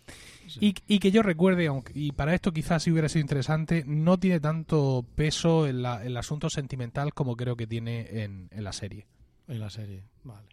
Y, 0.60 0.74
y 0.88 0.98
que 0.98 1.10
yo 1.10 1.22
recuerde, 1.22 1.66
aunque, 1.66 1.92
y 1.94 2.12
para 2.12 2.34
esto 2.34 2.52
quizás 2.52 2.82
sí 2.82 2.90
hubiera 2.90 3.08
sido 3.08 3.20
interesante, 3.22 3.84
no 3.86 4.18
tiene 4.18 4.40
tanto 4.40 5.04
peso 5.14 5.66
en 5.66 5.82
la- 5.82 6.04
el 6.04 6.16
asunto 6.16 6.50
sentimental 6.50 7.14
como 7.14 7.36
creo 7.36 7.56
que 7.56 7.66
tiene 7.66 8.22
en, 8.24 8.48
en 8.50 8.64
la 8.64 8.72
serie. 8.72 9.06
En 9.48 9.60
la 9.60 9.70
serie, 9.70 10.02
vale. 10.24 10.48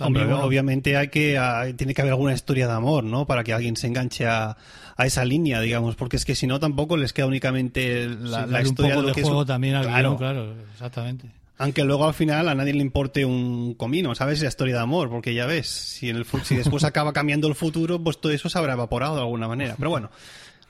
Hombre, 0.00 0.20
También, 0.22 0.28
bueno, 0.38 0.44
obviamente 0.46 0.96
hay 0.96 1.08
que, 1.08 1.38
tiene 1.76 1.94
que 1.94 2.00
haber 2.00 2.12
alguna 2.12 2.32
historia 2.32 2.66
de 2.66 2.72
amor, 2.72 3.04
¿no? 3.04 3.26
Para 3.26 3.44
que 3.44 3.52
alguien 3.52 3.76
se 3.76 3.86
enganche 3.86 4.26
a, 4.26 4.56
a 4.96 5.06
esa 5.06 5.24
línea, 5.24 5.60
digamos, 5.60 5.94
porque 5.96 6.16
es 6.16 6.24
que 6.24 6.34
si 6.34 6.46
no 6.46 6.58
tampoco 6.58 6.96
les 6.96 7.12
queda 7.12 7.26
únicamente 7.26 8.06
la, 8.08 8.14
sí, 8.14 8.22
la 8.22 8.46
darle 8.46 8.68
historia 8.68 8.94
un 8.94 8.94
poco 8.94 9.00
de 9.00 9.02
lo 9.02 9.08
de 9.08 9.14
que 9.14 9.20
es 9.20 9.26
juego 9.26 9.44
también 9.46 9.74
al 9.74 9.84
Claro. 9.86 10.08
guion, 10.10 10.18
claro, 10.18 10.54
exactamente. 10.72 11.26
Aunque 11.58 11.84
luego 11.84 12.06
al 12.06 12.14
final 12.14 12.48
a 12.48 12.54
nadie 12.54 12.72
le 12.72 12.80
importe 12.80 13.24
un 13.26 13.74
comino, 13.74 14.14
¿sabes? 14.14 14.40
La 14.40 14.48
historia 14.48 14.76
de 14.76 14.80
amor, 14.80 15.10
porque 15.10 15.34
ya 15.34 15.44
ves, 15.44 15.68
si, 15.68 16.08
en 16.08 16.16
el, 16.16 16.24
si 16.44 16.56
después 16.56 16.84
acaba 16.84 17.12
cambiando 17.12 17.48
el 17.48 17.54
futuro, 17.54 18.02
pues 18.02 18.18
todo 18.18 18.32
eso 18.32 18.48
se 18.48 18.56
habrá 18.58 18.72
evaporado 18.72 19.16
de 19.16 19.20
alguna 19.20 19.46
manera. 19.46 19.74
Pero 19.76 19.90
bueno, 19.90 20.10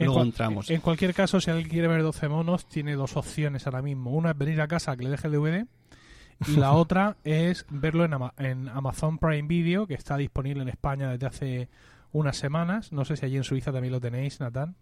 En, 0.01 0.07
luego 0.07 0.23
entramos. 0.23 0.69
en 0.69 0.81
cualquier 0.81 1.15
caso, 1.15 1.41
si 1.41 1.49
alguien 1.49 1.69
quiere 1.69 1.87
ver 1.87 2.03
12 2.03 2.29
monos, 2.29 2.67
tiene 2.69 2.97
dos 2.97 3.17
opciones 3.17 3.67
ahora 3.67 3.83
mismo. 3.83 4.11
Una 4.11 4.33
es 4.33 4.39
venir 4.39 4.61
a 4.61 4.67
casa 4.67 4.97
que 4.97 5.05
le 5.05 5.11
deje 5.11 5.29
el 5.29 5.35
DVD 5.35 5.67
y 6.47 6.57
la 6.57 6.73
otra 6.73 7.17
es 7.25 7.67
verlo 7.71 8.05
en, 8.05 8.15
Ama- 8.15 8.35
en 8.39 8.69
Amazon 8.69 9.19
Prime 9.19 9.47
Video, 9.49 9.87
que 9.87 9.95
está 9.95 10.17
disponible 10.17 10.63
en 10.63 10.69
España 10.69 11.11
desde 11.11 11.27
hace 11.27 11.69
unas 12.13 12.37
semanas. 12.37 12.93
No 12.93 13.05
sé 13.05 13.17
si 13.17 13.27
allí 13.27 13.37
en 13.37 13.45
Suiza 13.45 13.73
también 13.73 13.93
lo 13.93 14.01
tenéis, 14.01 14.41
Natán. 14.41 14.75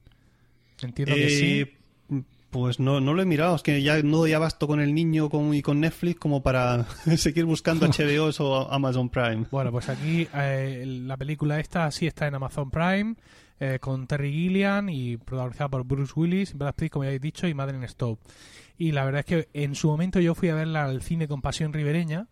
Entiendo 0.83 1.15
que 1.15 1.29
sí. 1.31 1.61
Eh, 1.61 2.23
Pues 2.51 2.81
no, 2.81 2.99
no 3.01 3.13
lo 3.13 3.21
he 3.21 3.27
mirado, 3.27 3.55
es 3.57 3.63
que 3.63 3.83
ya 3.83 4.03
no 4.03 4.17
doy 4.19 4.33
abasto 4.33 4.67
con 4.67 4.81
el 4.81 4.95
niño 4.95 5.29
como- 5.29 5.53
y 5.53 5.61
con 5.61 5.81
Netflix 5.81 6.19
como 6.19 6.43
para 6.43 6.85
seguir 7.19 7.45
buscando 7.45 7.87
HBO 7.89 8.31
o 8.39 8.73
Amazon 8.73 9.11
Prime. 9.11 9.45
Bueno, 9.51 9.71
pues 9.71 9.91
aquí 9.91 10.27
eh, 10.35 10.85
la 10.87 11.19
película 11.19 11.61
esta 11.61 11.91
sí 11.91 12.07
está 12.07 12.27
en 12.27 12.37
Amazon 12.37 12.71
Prime, 12.71 13.17
eh, 13.61 13.79
con 13.81 14.07
Terry 14.07 14.33
Gilliam 14.33 14.89
y 14.89 15.17
protagonizada 15.17 15.69
por 15.69 15.85
Bruce 15.85 16.13
Willis, 16.15 16.55
Brad 16.55 16.75
Pitt, 16.75 16.93
como 16.93 17.05
ya 17.05 17.11
he 17.11 17.19
dicho, 17.19 17.47
y 17.49 17.55
Madeleine 17.55 17.89
Stowe. 17.89 18.19
Y 18.77 18.93
la 18.93 19.05
verdad 19.05 19.21
es 19.21 19.27
que 19.27 19.49
en 19.53 19.75
su 19.75 19.89
momento 19.89 20.21
yo 20.21 20.35
fui 20.35 20.49
a 20.49 20.55
verla 20.55 20.85
al 20.85 21.03
cine 21.03 21.27
con 21.27 21.43
Pasión 21.43 21.73
Ribereña 21.73 22.29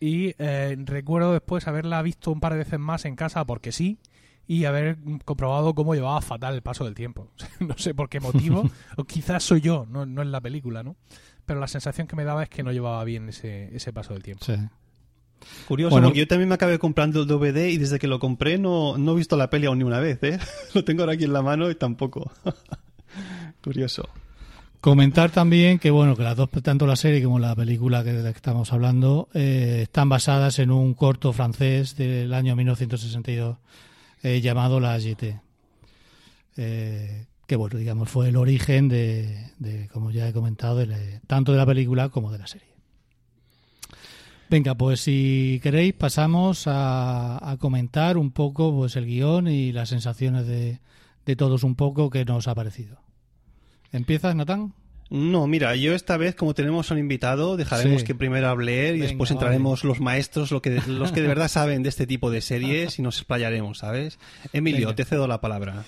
y 0.00 0.34
eh, 0.38 0.76
recuerdo 0.84 1.32
después 1.32 1.68
haberla 1.68 2.00
visto 2.02 2.32
un 2.32 2.40
par 2.40 2.52
de 2.52 2.58
veces 2.58 2.80
más 2.80 3.04
en 3.04 3.14
casa 3.16 3.44
porque 3.44 3.70
sí 3.72 3.98
y 4.46 4.64
haber 4.64 4.98
comprobado 5.24 5.74
cómo 5.74 5.94
llevaba 5.94 6.20
fatal 6.20 6.54
el 6.54 6.62
paso 6.62 6.84
del 6.84 6.94
tiempo. 6.94 7.30
no 7.60 7.76
sé 7.76 7.94
por 7.94 8.08
qué 8.08 8.20
motivo, 8.20 8.68
o 8.96 9.04
quizás 9.04 9.42
soy 9.42 9.60
yo, 9.60 9.86
no, 9.88 10.06
no 10.06 10.22
en 10.22 10.32
la 10.32 10.40
película, 10.40 10.82
¿no? 10.82 10.96
Pero 11.44 11.60
la 11.60 11.68
sensación 11.68 12.06
que 12.06 12.16
me 12.16 12.24
daba 12.24 12.42
es 12.42 12.48
que 12.48 12.62
no 12.62 12.72
llevaba 12.72 13.02
bien 13.04 13.28
ese, 13.28 13.74
ese 13.74 13.92
paso 13.92 14.14
del 14.14 14.22
tiempo. 14.22 14.44
Sí. 14.44 14.54
Curioso, 15.66 15.94
Bueno. 15.94 16.08
porque 16.08 16.20
yo 16.20 16.26
también 16.28 16.48
me 16.48 16.54
acabé 16.54 16.78
comprando 16.78 17.22
el 17.22 17.26
DVD 17.28 17.68
y 17.68 17.78
desde 17.78 17.98
que 17.98 18.06
lo 18.08 18.18
compré 18.18 18.58
no, 18.58 18.98
no 18.98 19.12
he 19.12 19.16
visto 19.16 19.36
la 19.36 19.50
peli 19.50 19.66
aún 19.66 19.78
ni 19.78 19.84
una 19.84 20.00
vez, 20.00 20.18
¿eh? 20.22 20.38
Lo 20.74 20.84
tengo 20.84 21.02
ahora 21.02 21.12
aquí 21.14 21.24
en 21.24 21.32
la 21.32 21.42
mano 21.42 21.70
y 21.70 21.74
tampoco. 21.74 22.30
Curioso. 23.62 24.08
Comentar 24.80 25.30
también 25.30 25.78
que 25.78 25.92
bueno 25.92 26.16
que 26.16 26.24
las 26.24 26.36
dos 26.36 26.50
tanto 26.62 26.86
la 26.86 26.96
serie 26.96 27.22
como 27.22 27.38
la 27.38 27.54
película 27.54 28.02
que 28.02 28.12
de 28.12 28.22
la 28.24 28.32
que 28.32 28.38
estamos 28.38 28.72
hablando 28.72 29.28
eh, 29.32 29.80
están 29.84 30.08
basadas 30.08 30.58
en 30.58 30.72
un 30.72 30.94
corto 30.94 31.32
francés 31.32 31.96
del 31.96 32.34
año 32.34 32.56
1962 32.56 33.58
eh, 34.24 34.40
llamado 34.40 34.80
La 34.80 34.98
GT 34.98 35.38
eh, 36.56 37.26
que 37.46 37.54
bueno 37.54 37.78
digamos 37.78 38.08
fue 38.10 38.28
el 38.30 38.36
origen 38.36 38.88
de, 38.88 39.52
de, 39.60 39.86
como 39.92 40.10
ya 40.10 40.28
he 40.28 40.32
comentado 40.32 40.78
de 40.78 41.20
tanto 41.28 41.52
de 41.52 41.58
la 41.58 41.66
película 41.66 42.08
como 42.08 42.32
de 42.32 42.38
la 42.38 42.48
serie 42.48 42.66
venga 44.52 44.74
pues 44.76 45.00
si 45.00 45.58
queréis 45.62 45.94
pasamos 45.94 46.66
a, 46.66 47.50
a 47.50 47.56
comentar 47.56 48.16
un 48.18 48.30
poco 48.30 48.72
pues 48.74 48.94
el 48.96 49.06
guion 49.06 49.48
y 49.48 49.72
las 49.72 49.88
sensaciones 49.88 50.46
de, 50.46 50.78
de 51.26 51.36
todos 51.36 51.64
un 51.64 51.74
poco 51.74 52.10
que 52.10 52.24
nos 52.24 52.46
ha 52.48 52.54
parecido 52.54 52.98
¿Empiezas, 53.92 54.34
Natán? 54.36 54.72
No, 55.10 55.46
mira, 55.46 55.76
yo 55.76 55.94
esta 55.94 56.16
vez, 56.16 56.34
como 56.34 56.54
tenemos 56.54 56.90
a 56.90 56.94
un 56.94 57.00
invitado, 57.00 57.58
dejaremos 57.58 58.00
Sí. 58.00 58.06
que 58.06 58.14
primero 58.14 58.48
hable 58.48 58.88
él 58.88 58.96
y 58.96 58.98
Venga, 59.00 59.08
después 59.08 59.28
vale. 59.28 59.36
entraremos 59.38 59.84
los 59.84 60.00
maestros, 60.00 60.50
lo 60.50 60.62
que, 60.62 60.80
los 60.86 61.12
que 61.12 61.20
de 61.20 61.28
verdad 61.28 61.48
saben 61.48 61.82
de 61.82 61.90
este 61.90 62.06
tipo 62.06 62.30
de 62.30 62.40
series 62.40 62.98
y 62.98 63.02
nos 63.02 63.18
explayaremos, 63.18 63.76
¿sabes? 63.78 64.18
Emilio, 64.54 64.86
Venga. 64.86 64.96
te 64.96 65.04
cedo 65.04 65.26
la 65.28 65.42
palabra. 65.42 65.84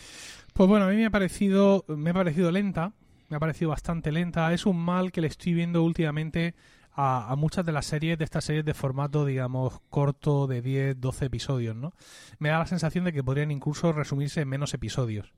Pues 0.52 0.68
bueno, 0.68 0.84
a 0.84 0.90
mí 0.90 0.96
me 0.96 1.06
ha 1.06 1.10
parecido, 1.10 1.86
me 1.88 2.10
ha 2.10 2.12
parecido 2.12 2.50
lenta, 2.50 2.92
me 3.30 3.36
ha 3.38 3.40
parecido 3.40 3.70
bastante 3.70 4.12
lenta. 4.12 4.52
Es 4.52 4.66
un 4.66 4.76
mal 4.76 5.10
que 5.10 5.22
le 5.22 5.28
estoy 5.28 5.54
viendo 5.54 5.82
últimamente 5.82 6.54
a, 6.96 7.34
muchas 7.36 7.66
de 7.66 7.72
las 7.72 7.86
series, 7.86 8.18
de 8.18 8.24
estas 8.24 8.44
series 8.44 8.64
de 8.64 8.74
formato, 8.74 9.24
digamos, 9.24 9.80
corto, 9.90 10.46
de 10.46 10.62
10, 10.62 11.00
12 11.00 11.24
episodios, 11.26 11.74
¿no? 11.74 11.92
Me 12.38 12.50
da 12.50 12.58
la 12.58 12.66
sensación 12.66 13.04
de 13.04 13.12
que 13.12 13.24
podrían 13.24 13.50
incluso 13.50 13.92
resumirse 13.92 14.42
en 14.42 14.48
menos 14.48 14.74
episodios. 14.74 15.32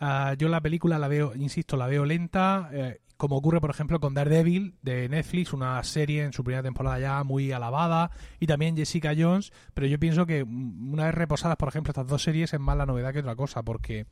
Ah, 0.00 0.34
yo 0.36 0.48
la 0.48 0.60
película 0.60 0.98
la 0.98 1.08
veo, 1.08 1.34
insisto, 1.36 1.76
la 1.76 1.86
veo 1.86 2.04
lenta, 2.04 2.70
eh, 2.72 3.00
como 3.16 3.36
ocurre, 3.36 3.60
por 3.60 3.70
ejemplo, 3.70 4.00
con 4.00 4.14
Daredevil 4.14 4.74
de 4.82 5.08
Netflix, 5.08 5.52
una 5.52 5.80
serie 5.84 6.24
en 6.24 6.32
su 6.32 6.42
primera 6.42 6.62
temporada 6.62 6.98
ya 6.98 7.22
muy 7.22 7.52
alabada, 7.52 8.10
y 8.40 8.46
también 8.46 8.76
Jessica 8.76 9.12
Jones, 9.16 9.52
pero 9.74 9.86
yo 9.86 10.00
pienso 10.00 10.26
que 10.26 10.44
mm, 10.44 10.92
una 10.94 11.04
vez 11.04 11.14
reposadas, 11.14 11.56
por 11.56 11.68
ejemplo, 11.68 11.90
estas 11.90 12.08
dos 12.08 12.22
series 12.22 12.52
es 12.52 12.60
más 12.60 12.76
la 12.76 12.86
novedad 12.86 13.12
que 13.12 13.20
otra 13.20 13.36
cosa, 13.36 13.62
porque 13.62 14.06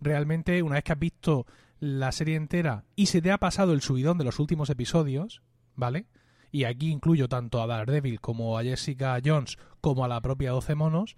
realmente 0.00 0.62
una 0.62 0.74
vez 0.76 0.84
que 0.84 0.92
has 0.92 0.98
visto 0.98 1.46
la 1.80 2.12
serie 2.12 2.36
entera 2.36 2.84
y 2.94 3.06
se 3.06 3.22
te 3.22 3.32
ha 3.32 3.38
pasado 3.38 3.72
el 3.72 3.80
subidón 3.80 4.18
de 4.18 4.24
los 4.24 4.38
últimos 4.38 4.68
episodios, 4.68 5.42
¿vale? 5.74 6.06
Y 6.52 6.64
aquí 6.64 6.90
incluyo 6.90 7.28
tanto 7.28 7.62
a 7.62 7.66
Daredevil 7.66 8.20
como 8.20 8.58
a 8.58 8.62
Jessica 8.62 9.18
Jones 9.24 9.58
como 9.80 10.04
a 10.04 10.08
la 10.08 10.20
propia 10.20 10.50
12 10.50 10.74
monos, 10.74 11.16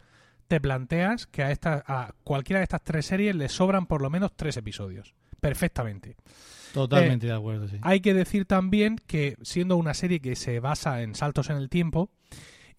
te 0.48 0.60
planteas 0.60 1.26
que 1.26 1.42
a, 1.42 1.50
esta, 1.50 1.82
a 1.86 2.14
cualquiera 2.24 2.60
de 2.60 2.64
estas 2.64 2.82
tres 2.82 3.06
series 3.06 3.34
le 3.34 3.48
sobran 3.48 3.86
por 3.86 4.02
lo 4.02 4.10
menos 4.10 4.32
tres 4.36 4.56
episodios. 4.56 5.14
Perfectamente. 5.40 6.16
Totalmente 6.72 7.26
de 7.26 7.32
acuerdo, 7.32 7.68
sí. 7.68 7.78
Hay 7.82 8.00
que 8.00 8.14
decir 8.14 8.46
también 8.46 8.96
que 9.06 9.36
siendo 9.42 9.76
una 9.76 9.94
serie 9.94 10.20
que 10.20 10.36
se 10.36 10.60
basa 10.60 11.02
en 11.02 11.14
saltos 11.14 11.50
en 11.50 11.56
el 11.56 11.68
tiempo, 11.68 12.10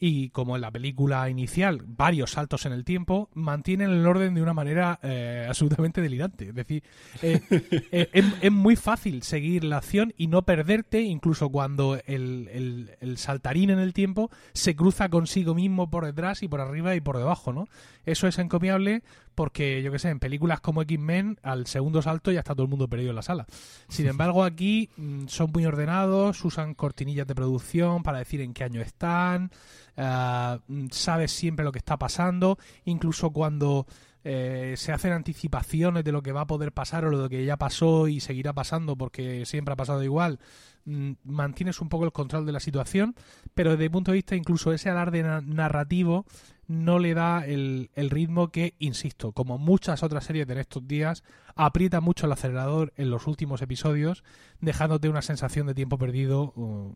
y 0.05 0.31
como 0.31 0.55
en 0.57 0.62
la 0.62 0.69
película 0.69 1.29
inicial, 1.29 1.81
varios 1.88 2.31
saltos 2.31 2.65
en 2.65 2.74
el 2.74 2.83
tiempo, 2.83 3.29
mantienen 3.36 3.89
el 3.89 4.05
orden 4.05 4.33
de 4.33 4.41
una 4.41 4.53
manera 4.53 5.00
eh, 5.01 5.45
absolutamente 5.48 6.01
delirante. 6.01 6.50
Es 6.50 6.55
decir, 6.55 6.83
eh, 7.22 7.39
eh, 7.93 8.10
es, 8.12 8.25
es 8.41 8.51
muy 8.51 8.75
fácil 8.75 9.24
seguir 9.24 9.63
la 9.63 9.77
acción 9.77 10.13
y 10.17 10.27
no 10.27 10.41
perderte, 10.41 11.00
incluso 11.03 11.48
cuando 11.48 11.95
el, 12.05 12.50
el- 12.51 12.91
el 13.00 13.17
saltarín 13.17 13.69
en 13.69 13.79
el 13.79 13.93
tiempo 13.93 14.29
se 14.51 14.75
cruza 14.75 15.07
consigo 15.07 15.55
mismo 15.55 15.89
por 15.89 16.03
detrás 16.03 16.43
y 16.43 16.50
por 16.50 16.60
arriba 16.60 16.95
y 16.95 17.00
por 17.00 17.17
debajo, 17.17 17.53
¿no? 17.53 17.69
Eso 18.05 18.27
es 18.27 18.38
encomiable 18.39 19.03
porque, 19.36 19.82
yo 19.82 19.92
que 19.92 20.00
sé, 20.00 20.10
en 20.10 20.20
películas 20.20 20.60
como 20.62 20.82
X-Men, 20.84 21.40
al 21.44 21.68
segundo 21.68 22.02
salto 22.02 22.32
ya 22.32 22.40
está 22.40 22.54
todo 22.54 22.63
el 22.63 22.70
mundo 22.70 22.88
perdido 22.88 23.10
en 23.12 23.16
la 23.16 23.22
sala. 23.22 23.46
Sin 23.88 24.08
embargo, 24.08 24.44
aquí 24.44 24.90
mm, 24.98 25.28
son 25.28 25.52
muy 25.54 25.66
ordenados, 25.66 26.44
usan 26.46 26.74
cortinillas 26.74 27.28
de 27.28 27.36
producción 27.36 28.04
para 28.04 28.20
decir 28.20 28.42
en 28.42 28.54
qué 28.54 28.63
año 28.63 28.82
están, 28.82 29.52
ah, 29.98 30.60
mm, 30.68 30.88
sabes 30.92 31.32
siempre 31.32 31.66
lo 31.66 31.72
que 31.72 31.80
está 31.80 31.98
pasando, 31.98 32.58
incluso 32.86 33.32
cuando 33.32 33.86
eh, 34.25 34.75
se 34.78 34.94
hacen 34.94 35.12
anticipaciones 35.12 36.04
de 36.06 36.12
lo 36.13 36.22
que 36.24 36.32
va 36.32 36.42
a 36.42 36.48
poder 36.48 36.72
pasar 36.72 37.04
o 37.06 37.10
lo 37.10 37.28
que 37.28 37.44
ya 37.44 37.58
pasó 37.58 38.08
y 38.08 38.22
seguirá 38.22 38.54
pasando 38.54 38.96
porque 38.96 39.46
siempre 39.46 39.74
ha 39.74 39.75
pasado 39.75 40.02
igual, 40.02 40.40
mm, 40.86 41.12
mantienes 41.25 41.82
un 41.82 41.90
poco 41.90 42.06
el 42.06 42.13
control 42.13 42.46
de 42.46 42.54
la 42.54 42.62
situación, 42.62 43.16
pero 43.54 43.72
desde 43.72 43.84
mi 43.84 43.90
punto 43.90 44.12
de 44.12 44.16
vista 44.16 44.36
incluso 44.38 44.72
ese 44.72 44.90
alarde 44.90 45.24
na- 45.24 45.42
narrativo 45.42 46.25
no 46.67 47.00
le 47.00 47.13
da 47.13 47.46
el, 47.46 47.89
el 47.96 48.10
ritmo 48.10 48.51
que, 48.51 48.75
insisto, 48.79 49.32
como 49.32 49.58
muchas 49.58 50.03
otras 50.03 50.24
series 50.24 50.48
de 50.48 50.60
estos 50.60 50.88
días, 50.88 51.24
aprieta 51.55 52.01
mucho 52.01 52.25
el 52.25 52.32
acelerador 52.32 52.93
en 52.96 53.10
los 53.10 53.27
últimos 53.27 53.62
episodios, 53.62 54.24
dejándote 54.62 55.10
una 55.10 55.22
sensación 55.22 55.67
de 55.67 55.74
tiempo 55.74 55.98
perdido 55.98 56.53
uh, 56.55 56.96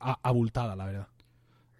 a- 0.00 0.20
abultada, 0.22 0.76
la 0.76 0.86
verdad. 0.86 1.08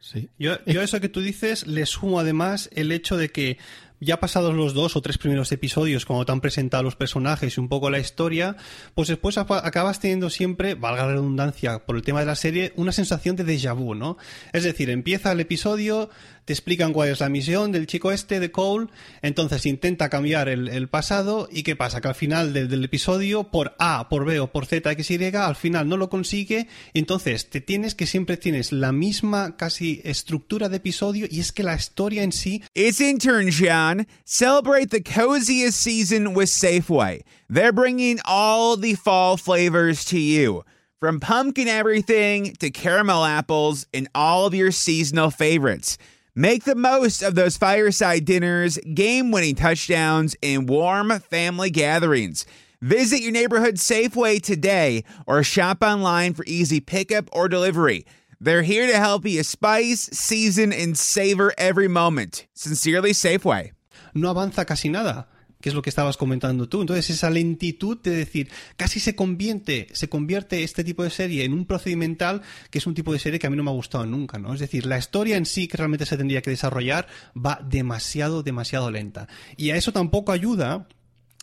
Sí. 0.00 0.28
Yo, 0.38 0.64
yo 0.64 0.80
a 0.80 0.84
eso 0.84 1.00
que 1.00 1.08
tú 1.08 1.20
dices 1.20 1.66
le 1.66 1.84
sumo 1.84 2.20
además 2.20 2.70
el 2.72 2.92
hecho 2.92 3.16
de 3.16 3.30
que 3.30 3.58
ya 4.00 4.20
pasados 4.20 4.54
los 4.54 4.72
dos 4.72 4.94
o 4.94 5.02
tres 5.02 5.18
primeros 5.18 5.50
episodios, 5.50 6.06
cuando 6.06 6.24
te 6.24 6.30
han 6.30 6.40
presentado 6.40 6.84
los 6.84 6.94
personajes 6.94 7.56
y 7.56 7.60
un 7.60 7.68
poco 7.68 7.90
la 7.90 7.98
historia, 7.98 8.56
pues 8.94 9.08
después 9.08 9.38
acabas 9.38 9.98
teniendo 9.98 10.30
siempre, 10.30 10.76
valga 10.76 11.04
la 11.04 11.14
redundancia, 11.14 11.84
por 11.84 11.96
el 11.96 12.02
tema 12.02 12.20
de 12.20 12.26
la 12.26 12.36
serie, 12.36 12.72
una 12.76 12.92
sensación 12.92 13.34
de 13.34 13.44
déjà 13.44 13.74
vu, 13.74 13.96
¿no? 13.96 14.16
Es 14.52 14.62
decir, 14.62 14.88
empieza 14.90 15.32
el 15.32 15.40
episodio, 15.40 16.10
te 16.48 16.54
explican 16.54 16.94
cuál 16.94 17.10
es 17.10 17.20
la 17.20 17.28
misión 17.28 17.72
del 17.72 17.86
chico 17.86 18.10
este, 18.10 18.40
de 18.40 18.50
Cole, 18.50 18.86
entonces 19.20 19.66
intenta 19.66 20.08
cambiar 20.08 20.48
el, 20.48 20.88
pasado 20.88 21.46
y 21.52 21.62
¿qué 21.62 21.76
pasa? 21.76 22.00
Que 22.00 22.08
al 22.08 22.14
final 22.14 22.54
del, 22.54 22.70
del 22.70 22.82
episodio, 22.82 23.50
por 23.50 23.76
A, 23.78 24.08
por 24.08 24.24
B 24.24 24.40
o 24.40 24.50
por 24.50 24.64
Z, 24.64 24.90
X, 24.92 25.10
Y, 25.10 25.36
al 25.36 25.56
final 25.56 25.90
no 25.90 25.98
lo 25.98 26.08
consigue, 26.08 26.66
entonces 26.94 27.50
te 27.50 27.60
tienes 27.60 27.94
que 27.94 28.06
siempre 28.06 28.38
tienes 28.38 28.72
la 28.72 28.92
misma 28.92 29.58
casi 29.58 30.00
estructura 30.04 30.70
de 30.70 30.78
episodio 30.78 31.26
y 31.30 31.40
es 31.40 31.52
que 31.52 31.62
la 31.62 31.74
historia 31.74 32.22
en 32.22 32.32
sí 32.32 32.62
It's 32.74 32.98
intern 32.98 33.50
John. 33.50 34.06
Celebrate 34.24 34.88
the 34.88 35.02
coziest 35.02 35.78
season 35.78 36.34
with 36.34 36.48
Safeway. 36.48 37.24
They're 37.50 37.74
bringing 37.74 38.20
all 38.24 38.78
the 38.78 38.94
fall 38.94 39.36
flavors 39.36 40.02
to 40.06 40.18
you. 40.18 40.64
From 40.98 41.20
pumpkin 41.20 41.68
everything 41.68 42.54
to 42.60 42.70
caramel 42.70 43.26
apples 43.26 43.86
and 43.92 44.08
all 44.14 44.46
of 44.46 44.54
your 44.54 44.70
seasonal 44.70 45.30
favorites. 45.30 45.98
Make 46.38 46.62
the 46.62 46.76
most 46.76 47.20
of 47.20 47.34
those 47.34 47.56
fireside 47.56 48.24
dinners, 48.24 48.78
game 48.94 49.32
winning 49.32 49.56
touchdowns, 49.56 50.36
and 50.40 50.68
warm 50.68 51.10
family 51.18 51.68
gatherings. 51.68 52.46
Visit 52.80 53.22
your 53.22 53.32
neighborhood 53.32 53.74
Safeway 53.74 54.40
today 54.40 55.02
or 55.26 55.42
shop 55.42 55.82
online 55.82 56.34
for 56.34 56.44
easy 56.46 56.78
pickup 56.78 57.28
or 57.32 57.48
delivery. 57.48 58.06
They're 58.38 58.62
here 58.62 58.86
to 58.86 58.96
help 58.96 59.26
you 59.26 59.42
spice, 59.42 60.02
season, 60.12 60.72
and 60.72 60.96
savor 60.96 61.52
every 61.58 61.88
moment. 61.88 62.46
Sincerely, 62.54 63.10
Safeway. 63.10 63.72
no 64.14 64.32
avanza 64.32 64.64
casi 64.64 64.90
nada 64.90 65.26
que 65.60 65.68
es 65.68 65.74
lo 65.74 65.82
que 65.82 65.90
estabas 65.90 66.16
comentando 66.16 66.68
tú. 66.68 66.80
Entonces, 66.80 67.10
esa 67.10 67.30
lentitud 67.30 67.98
de 68.02 68.10
decir, 68.10 68.50
casi 68.76 69.00
se 69.00 69.14
convierte, 69.14 69.88
se 69.92 70.08
convierte 70.08 70.62
este 70.62 70.84
tipo 70.84 71.02
de 71.02 71.10
serie 71.10 71.44
en 71.44 71.52
un 71.52 71.66
procedimental 71.66 72.42
que 72.70 72.78
es 72.78 72.86
un 72.86 72.94
tipo 72.94 73.12
de 73.12 73.18
serie 73.18 73.38
que 73.38 73.46
a 73.46 73.50
mí 73.50 73.56
no 73.56 73.64
me 73.64 73.70
ha 73.70 73.74
gustado 73.74 74.06
nunca, 74.06 74.38
¿no? 74.38 74.54
Es 74.54 74.60
decir, 74.60 74.86
la 74.86 74.98
historia 74.98 75.36
en 75.36 75.46
sí 75.46 75.68
que 75.68 75.76
realmente 75.76 76.06
se 76.06 76.16
tendría 76.16 76.42
que 76.42 76.50
desarrollar 76.50 77.06
va 77.34 77.60
demasiado, 77.68 78.42
demasiado 78.42 78.90
lenta. 78.90 79.28
Y 79.56 79.70
a 79.70 79.76
eso 79.76 79.92
tampoco 79.92 80.32
ayuda 80.32 80.88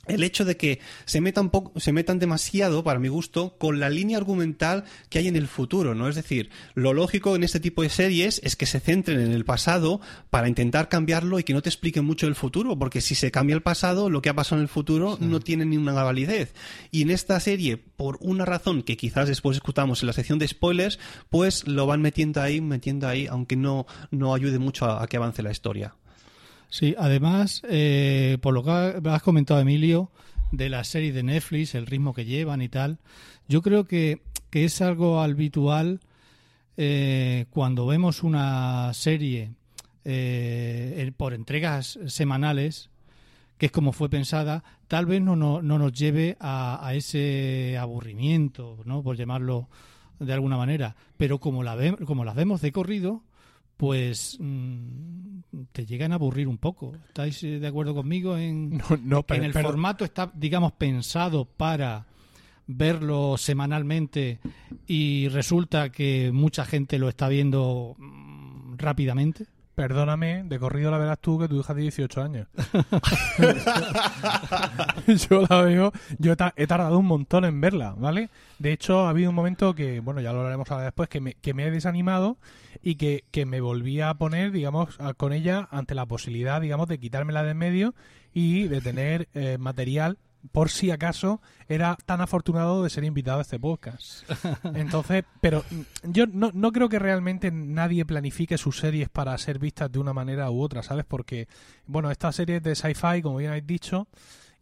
el 0.08 0.24
hecho 0.24 0.46
de 0.46 0.58
que 0.58 0.80
se 1.06 1.22
metan, 1.22 1.50
poco, 1.50 1.80
se 1.80 1.92
metan 1.92 2.20
demasiado, 2.20 2.84
para 2.84 3.00
mi 3.00 3.08
gusto, 3.08 3.58
con 3.58 3.80
la 3.80 3.90
línea 3.90 4.18
argumental 4.18 4.84
que 5.10 5.20
hay 5.20 5.28
en 5.28 5.36
el 5.36 5.48
futuro, 5.48 5.96
¿no? 5.96 6.08
Es 6.08 6.16
decir, 6.16 6.50
lo 6.74 6.94
lógico 6.94 7.36
en 7.36 7.44
este 7.44 7.60
tipo 7.60 7.82
de 7.82 7.90
series 7.90 8.42
es 8.44 8.56
que 8.56 8.66
se 8.66 8.80
centren 8.80 9.20
en 9.20 9.32
el 9.32 9.46
pasado 9.46 10.02
para 10.30 10.48
intentar 10.48 10.90
cambiarlo 10.90 11.40
y 11.40 11.44
que 11.44 11.54
no 11.54 11.62
te 11.62 11.70
expliquen 11.70 12.06
mucho 12.06 12.28
el 12.28 12.36
futuro, 12.36 12.78
porque 12.78 13.02
si 13.02 13.16
se 13.16 13.32
cambia 13.32 13.56
el 13.56 13.62
pasado, 13.62 14.10
lo 14.10 14.22
que 14.22 14.30
ha 14.30 14.36
pasado 14.36 14.58
en 14.58 14.64
el 14.64 14.70
futuro 14.70 15.18
no 15.20 15.40
tiene 15.40 15.66
ni 15.66 15.78
una 15.78 15.94
validez. 15.94 16.54
Y 16.92 17.02
en 17.02 17.12
esta 17.12 17.40
serie, 17.40 17.78
por 17.78 18.18
una 18.22 18.46
razón 18.46 18.84
que 18.84 18.98
quizás 18.98 19.28
después 19.28 19.58
escuchamos 19.58 20.02
en 20.02 20.08
la 20.08 20.14
sección 20.14 20.40
de 20.40 20.48
spoilers, 20.48 21.00
pues 21.30 21.68
lo 21.68 21.86
van 21.86 22.02
metiendo 22.02 22.42
ahí, 22.42 22.62
metiendo 22.62 23.08
ahí, 23.08 23.28
aunque 23.28 23.56
no, 23.56 23.86
no 24.12 24.34
ayude 24.34 24.60
mucho 24.60 24.86
a, 24.86 25.04
a 25.04 25.08
que 25.08 25.18
avance 25.18 25.44
la 25.44 25.52
historia. 25.52 25.96
Sí, 26.70 26.96
además, 26.98 27.62
eh, 27.70 28.38
por 28.42 28.54
lo 28.54 28.64
que 28.64 29.10
has 29.10 29.24
comentado, 29.24 29.60
Emilio, 29.60 30.12
de 30.52 30.70
la 30.70 30.84
serie 30.84 31.12
de 31.14 31.24
Netflix, 31.24 31.76
el 31.76 31.86
ritmo 31.86 32.14
que 32.14 32.26
llevan 32.26 32.62
y 32.62 32.70
tal, 32.70 33.00
yo 33.48 33.62
creo 33.62 33.86
que, 33.86 34.22
que 34.50 34.66
es 34.66 34.82
algo 34.82 35.22
habitual 35.22 36.00
eh, 36.78 37.46
cuando 37.50 37.86
vemos 37.88 38.24
una 38.24 38.94
serie 38.94 39.52
eh, 40.04 41.12
por 41.16 41.34
entregas 41.34 42.00
semanales, 42.08 42.90
que 43.58 43.68
es 43.68 43.72
como 43.72 43.94
fue 43.94 44.10
pensada, 44.10 44.64
tal 44.88 45.06
vez 45.06 45.22
no, 45.22 45.36
no, 45.36 45.62
no 45.62 45.80
nos 45.80 45.94
lleve 45.94 46.36
a, 46.40 46.86
a, 46.86 46.94
ese 46.94 47.78
aburrimiento, 47.80 48.80
¿no? 48.86 49.02
por 49.02 49.16
llamarlo 49.16 49.70
de 50.20 50.34
alguna 50.34 50.58
manera. 50.58 50.96
Pero 51.18 51.40
como, 51.40 51.64
la 51.64 51.76
ve, 51.76 51.96
como 52.06 52.26
las 52.26 52.36
vemos 52.36 52.62
de 52.62 52.72
corrido, 52.72 53.24
pues 53.78 54.38
mmm, 54.40 55.40
te 55.72 55.86
llegan 55.86 56.12
a 56.12 56.16
aburrir 56.16 56.48
un 56.48 56.58
poco. 56.58 56.94
¿Estáis 57.08 57.42
de 57.42 57.68
acuerdo 57.68 57.94
conmigo 57.94 58.38
en, 58.38 58.78
no, 58.78 58.86
no, 59.04 59.24
pero, 59.24 59.40
en 59.40 59.46
el 59.46 59.54
pero... 59.54 59.70
formato 59.70 60.06
está, 60.06 60.32
digamos, 60.34 60.74
pensado 60.74 61.46
para 61.46 62.06
verlo 62.68 63.38
semanalmente 63.38 64.40
y 64.88 65.28
resulta 65.30 65.92
que 65.92 66.32
mucha 66.34 66.66
gente 66.66 66.98
lo 66.98 67.10
está 67.10 67.30
viendo 67.30 67.96
mmm, 67.98 68.78
rápidamente? 68.78 69.46
Perdóname, 69.76 70.44
de 70.46 70.58
corrido 70.58 70.90
la 70.90 70.98
verás 70.98 71.20
tú 71.20 71.38
que 71.38 71.50
tu 71.50 71.60
hija 71.60 71.74
tiene 71.74 71.84
18 71.84 72.22
años. 72.22 72.48
yo 75.30 75.46
la 75.50 75.62
veo, 75.62 75.92
yo 76.18 76.34
he 76.56 76.68
tardado 76.68 76.98
un 76.98 77.06
montón 77.06 77.44
en 77.44 77.60
verla, 77.60 77.94
¿vale? 77.98 78.30
De 78.58 78.72
hecho, 78.72 79.06
ha 79.06 79.10
habido 79.10 79.32
un 79.32 79.36
momento 79.36 79.76
que, 79.76 80.00
bueno, 80.00 80.22
ya 80.22 80.32
lo 80.32 80.40
hablaremos 80.40 80.72
ahora 80.72 80.86
después, 80.86 81.10
que 81.10 81.20
me, 81.20 81.34
que 81.34 81.54
me 81.54 81.66
he 81.66 81.72
desanimado 81.72 82.38
y 82.82 82.96
que, 82.96 83.26
que 83.32 83.46
me 83.46 83.60
volví 83.60 84.00
a 84.00 84.14
poner, 84.14 84.54
digamos, 84.54 85.00
a, 85.02 85.14
con 85.14 85.34
ella 85.34 85.68
ante 85.72 85.94
la 85.94 86.06
posibilidad, 86.06 86.62
digamos, 86.62 86.88
de 86.88 86.98
quitármela 86.98 87.44
de 87.44 87.52
en 87.52 87.58
medio 87.58 87.96
y 88.34 88.68
de 88.68 88.80
tener 88.80 89.28
eh, 89.34 89.58
material 89.60 90.18
por 90.52 90.70
si 90.70 90.92
acaso 90.92 91.42
era 91.68 91.98
tan 92.06 92.22
afortunado 92.22 92.84
de 92.84 92.90
ser 92.90 93.04
invitado 93.04 93.40
a 93.40 93.42
este 93.42 93.60
podcast. 93.60 94.30
Entonces, 94.76 95.24
pero 95.42 95.64
yo 96.04 96.28
no, 96.28 96.52
no 96.54 96.72
creo 96.72 96.90
que 96.90 97.00
realmente 97.00 97.52
nadie 97.52 98.06
planifique 98.06 98.58
sus 98.58 98.80
series 98.80 99.10
para 99.10 99.38
ser 99.38 99.60
vistas 99.60 99.92
de 99.92 100.00
una 100.00 100.14
manera 100.14 100.50
u 100.52 100.62
otra, 100.62 100.84
¿sabes? 100.84 101.06
Porque, 101.06 101.48
bueno, 101.88 102.12
esta 102.12 102.32
serie 102.32 102.58
es 102.58 102.64
de 102.64 102.76
sci-fi, 102.76 103.22
como 103.22 103.38
bien 103.38 103.52
habéis 103.52 103.68
dicho, 103.68 104.08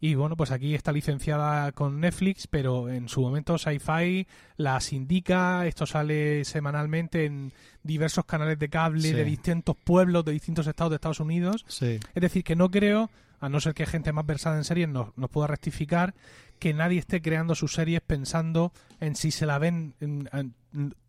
y 0.04 0.16
bueno, 0.16 0.36
pues 0.36 0.50
aquí 0.50 0.74
está 0.74 0.92
licenciada 0.92 1.72
con 1.72 1.98
Netflix, 1.98 2.46
pero 2.46 2.90
en 2.90 3.08
su 3.08 3.22
momento 3.22 3.56
Sci-Fi 3.56 4.26
las 4.58 4.92
indica, 4.92 5.66
esto 5.66 5.86
sale 5.86 6.44
semanalmente 6.44 7.24
en 7.24 7.54
diversos 7.82 8.26
canales 8.26 8.58
de 8.58 8.68
cable 8.68 9.08
sí. 9.08 9.14
de 9.14 9.24
distintos 9.24 9.76
pueblos, 9.82 10.22
de 10.26 10.32
distintos 10.32 10.66
estados 10.66 10.90
de 10.90 10.96
Estados 10.96 11.20
Unidos. 11.20 11.64
Sí. 11.68 12.00
Es 12.14 12.20
decir, 12.20 12.44
que 12.44 12.54
no 12.54 12.70
creo, 12.70 13.10
a 13.44 13.48
no 13.50 13.60
ser 13.60 13.74
que 13.74 13.84
gente 13.84 14.12
más 14.12 14.24
versada 14.24 14.56
en 14.56 14.64
series 14.64 14.88
nos, 14.88 15.16
nos 15.18 15.28
pueda 15.28 15.46
rectificar, 15.48 16.14
que 16.58 16.72
nadie 16.72 16.98
esté 16.98 17.20
creando 17.20 17.54
sus 17.54 17.74
series 17.74 18.00
pensando 18.00 18.72
en 19.00 19.16
si 19.16 19.30
se 19.30 19.44
la 19.44 19.58
ven 19.58 19.94
en, 20.00 20.30
en, 20.32 20.54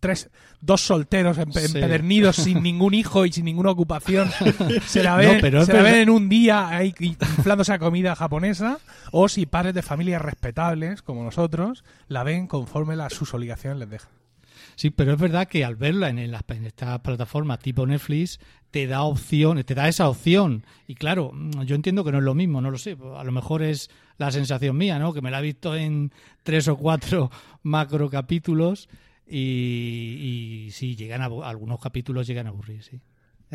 tres 0.02 0.30
dos 0.60 0.82
solteros 0.82 1.38
sí. 1.38 1.44
empedernidos 1.44 2.36
sin 2.36 2.62
ningún 2.64 2.94
hijo 2.94 3.26
y 3.26 3.32
sin 3.32 3.46
ninguna 3.46 3.72
ocupación 3.72 4.30
se 4.86 5.02
la 5.02 5.16
ven, 5.16 5.36
no, 5.36 5.42
pero 5.42 5.66
se 5.66 5.74
la 5.74 5.82
ven 5.82 5.96
en 5.96 6.10
un 6.10 6.28
día 6.28 6.68
ahí 6.68 6.94
inflándose 7.00 7.72
a 7.72 7.80
comida 7.80 8.16
japonesa 8.16 8.80
o 9.12 9.30
si 9.30 9.46
padres 9.46 9.74
de 9.74 9.82
familias 9.82 10.22
respetables 10.22 11.02
como 11.02 11.24
nosotros 11.24 11.86
la 12.10 12.24
ven 12.24 12.48
conforme 12.48 12.98
las, 12.98 13.14
sus 13.14 13.34
obligaciones 13.34 13.80
les 13.80 13.90
dejan 13.90 14.12
Sí, 14.76 14.90
pero 14.90 15.14
es 15.14 15.20
verdad 15.20 15.48
que 15.48 15.64
al 15.64 15.76
verla 15.76 16.10
en, 16.10 16.32
las, 16.32 16.44
en 16.50 16.66
estas 16.66 17.00
plataformas 17.00 17.60
tipo 17.60 17.86
Netflix 17.86 18.40
te 18.72 18.88
da 18.88 19.04
opción, 19.04 19.64
te 19.64 19.76
da 19.76 19.88
esa 19.88 20.10
opción. 20.10 20.66
Y 20.88 20.96
claro, 20.96 21.32
yo 21.66 21.76
entiendo 21.76 22.04
que 22.04 22.12
no 22.12 22.18
es 22.18 22.24
lo 22.24 22.36
mismo, 22.36 22.60
no 22.60 22.72
lo 22.72 22.78
sé. 22.78 22.98
A 23.16 23.24
lo 23.24 23.32
mejor 23.32 23.64
es 23.64 23.90
la 24.18 24.32
sensación 24.32 24.76
mía, 24.78 25.00
¿no? 25.00 25.14
Que 25.14 25.22
me 25.22 25.32
la 25.32 25.40
he 25.40 25.44
visto 25.44 25.76
en 25.76 26.12
tres 26.44 26.68
o 26.68 26.76
cuatro 26.76 27.32
macro 27.64 28.10
capítulos 28.10 28.90
y, 29.26 30.66
y 30.68 30.72
sí, 30.72 30.96
llegan 30.96 31.22
a, 31.22 31.26
algunos 31.26 31.80
capítulos 31.80 32.28
llegan 32.28 32.48
a 32.48 32.50
aburrir, 32.50 32.84
sí. 32.84 33.00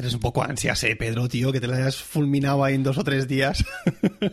Eres 0.01 0.15
un 0.15 0.21
poco 0.21 0.43
ansias, 0.43 0.83
eh, 0.85 0.97
Pedro, 0.97 1.29
tío, 1.29 1.53
que 1.53 1.61
te 1.61 1.67
la 1.67 1.77
hayas 1.77 1.97
fulminado 1.97 2.65
ahí 2.65 2.75
en 2.75 2.83
dos 2.83 2.97
o 2.97 3.05
tres 3.05 3.29
días. 3.29 3.67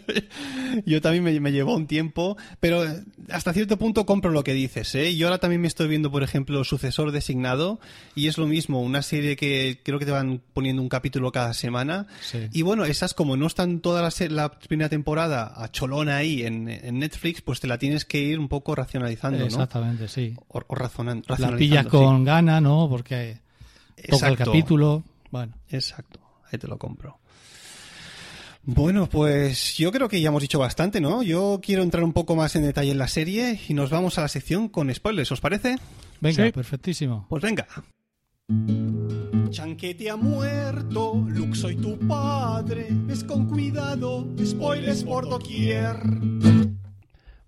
yo 0.85 1.01
también 1.01 1.25
me, 1.25 1.37
me, 1.41 1.51
llevó 1.51 1.75
un 1.75 1.87
tiempo, 1.87 2.37
pero 2.61 2.85
hasta 3.29 3.51
cierto 3.51 3.75
punto 3.77 4.05
compro 4.05 4.31
lo 4.31 4.45
que 4.45 4.53
dices, 4.53 4.95
¿eh? 4.95 5.17
Yo 5.17 5.27
ahora 5.27 5.39
también 5.39 5.59
me 5.59 5.67
estoy 5.67 5.89
viendo, 5.89 6.09
por 6.09 6.23
ejemplo, 6.23 6.63
Sucesor 6.63 7.11
Designado, 7.11 7.81
y 8.15 8.27
es 8.27 8.37
lo 8.37 8.47
mismo, 8.47 8.81
una 8.81 9.01
serie 9.01 9.35
que 9.35 9.81
creo 9.83 9.99
que 9.99 10.05
te 10.05 10.11
van 10.11 10.41
poniendo 10.53 10.81
un 10.81 10.87
capítulo 10.87 11.33
cada 11.33 11.53
semana. 11.53 12.07
Sí. 12.21 12.47
Y 12.53 12.61
bueno, 12.61 12.85
esas 12.85 13.13
como 13.13 13.35
no 13.35 13.45
están 13.45 13.81
toda 13.81 14.01
la, 14.01 14.27
la 14.29 14.57
primera 14.59 14.87
temporada 14.87 15.51
a 15.53 15.69
cholona 15.69 16.15
ahí 16.15 16.43
en, 16.43 16.69
en, 16.69 16.99
Netflix, 16.99 17.41
pues 17.41 17.59
te 17.59 17.67
la 17.67 17.77
tienes 17.77 18.05
que 18.05 18.19
ir 18.19 18.39
un 18.39 18.47
poco 18.47 18.73
racionalizando, 18.73 19.39
¿no? 19.39 19.45
Exactamente, 19.47 20.07
sí. 20.07 20.33
O, 20.47 20.61
o 20.65 20.75
razonan, 20.75 21.23
La 21.27 21.57
pillas 21.57 21.87
con 21.87 22.19
sí. 22.19 22.23
gana, 22.23 22.61
¿no? 22.61 22.87
Porque 22.89 23.41
toca 24.09 24.29
el 24.29 24.37
capítulo. 24.37 25.03
Bueno. 25.31 25.53
Exacto, 25.69 26.19
ahí 26.51 26.57
te 26.59 26.67
lo 26.67 26.77
compro. 26.77 27.19
Bueno, 28.63 29.07
pues 29.07 29.77
yo 29.77 29.91
creo 29.93 30.09
que 30.09 30.19
ya 30.19 30.27
hemos 30.27 30.41
dicho 30.41 30.59
bastante, 30.59 30.99
¿no? 30.99 31.23
Yo 31.23 31.61
quiero 31.63 31.83
entrar 31.83 32.03
un 32.03 32.11
poco 32.11 32.35
más 32.35 32.53
en 32.57 32.63
detalle 32.63 32.91
en 32.91 32.97
la 32.97 33.07
serie 33.07 33.57
y 33.69 33.73
nos 33.73 33.89
vamos 33.89 34.17
a 34.17 34.21
la 34.21 34.27
sección 34.27 34.67
con 34.67 34.93
spoilers, 34.93 35.31
¿os 35.31 35.39
parece? 35.39 35.77
Venga, 36.19 36.45
Sí. 36.45 36.51
perfectísimo. 36.51 37.25
Pues 37.29 37.41
venga. 37.41 37.65
Chanquete 39.51 40.09
ha 40.09 40.17
muerto, 40.17 41.13
Luke 41.29 41.55
soy 41.55 41.75
tu 41.77 41.97
padre, 42.07 42.87
ves 42.91 43.23
con 43.23 43.47
cuidado, 43.47 44.27
spoilers 44.45 45.03
por 45.03 45.29
doquier. 45.29 45.95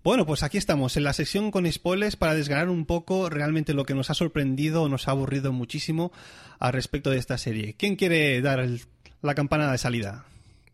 Bueno, 0.02 0.24
pues 0.24 0.42
aquí 0.42 0.56
estamos, 0.56 0.96
en 0.96 1.04
la 1.04 1.12
sección 1.12 1.50
con 1.50 1.70
spoilers 1.70 2.16
para 2.16 2.34
desgranar 2.34 2.70
un 2.70 2.86
poco 2.86 3.28
realmente 3.28 3.74
lo 3.74 3.84
que 3.84 3.94
nos 3.94 4.08
ha 4.08 4.14
sorprendido 4.14 4.82
o 4.84 4.88
nos 4.88 5.08
ha 5.08 5.10
aburrido 5.10 5.52
muchísimo 5.52 6.10
al 6.58 6.72
respecto 6.72 7.10
de 7.10 7.18
esta 7.18 7.36
serie. 7.36 7.74
¿Quién 7.76 7.96
quiere 7.96 8.40
dar 8.40 8.60
el- 8.60 8.80
la 9.20 9.34
campana 9.34 9.70
de 9.70 9.76
salida? 9.78 10.24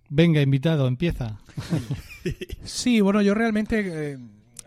Venga, 0.08 0.40
invitado, 0.40 0.86
empieza. 0.86 1.38
Sí, 2.64 3.00
bueno, 3.00 3.22
yo 3.22 3.34
realmente 3.34 4.12
eh, 4.14 4.18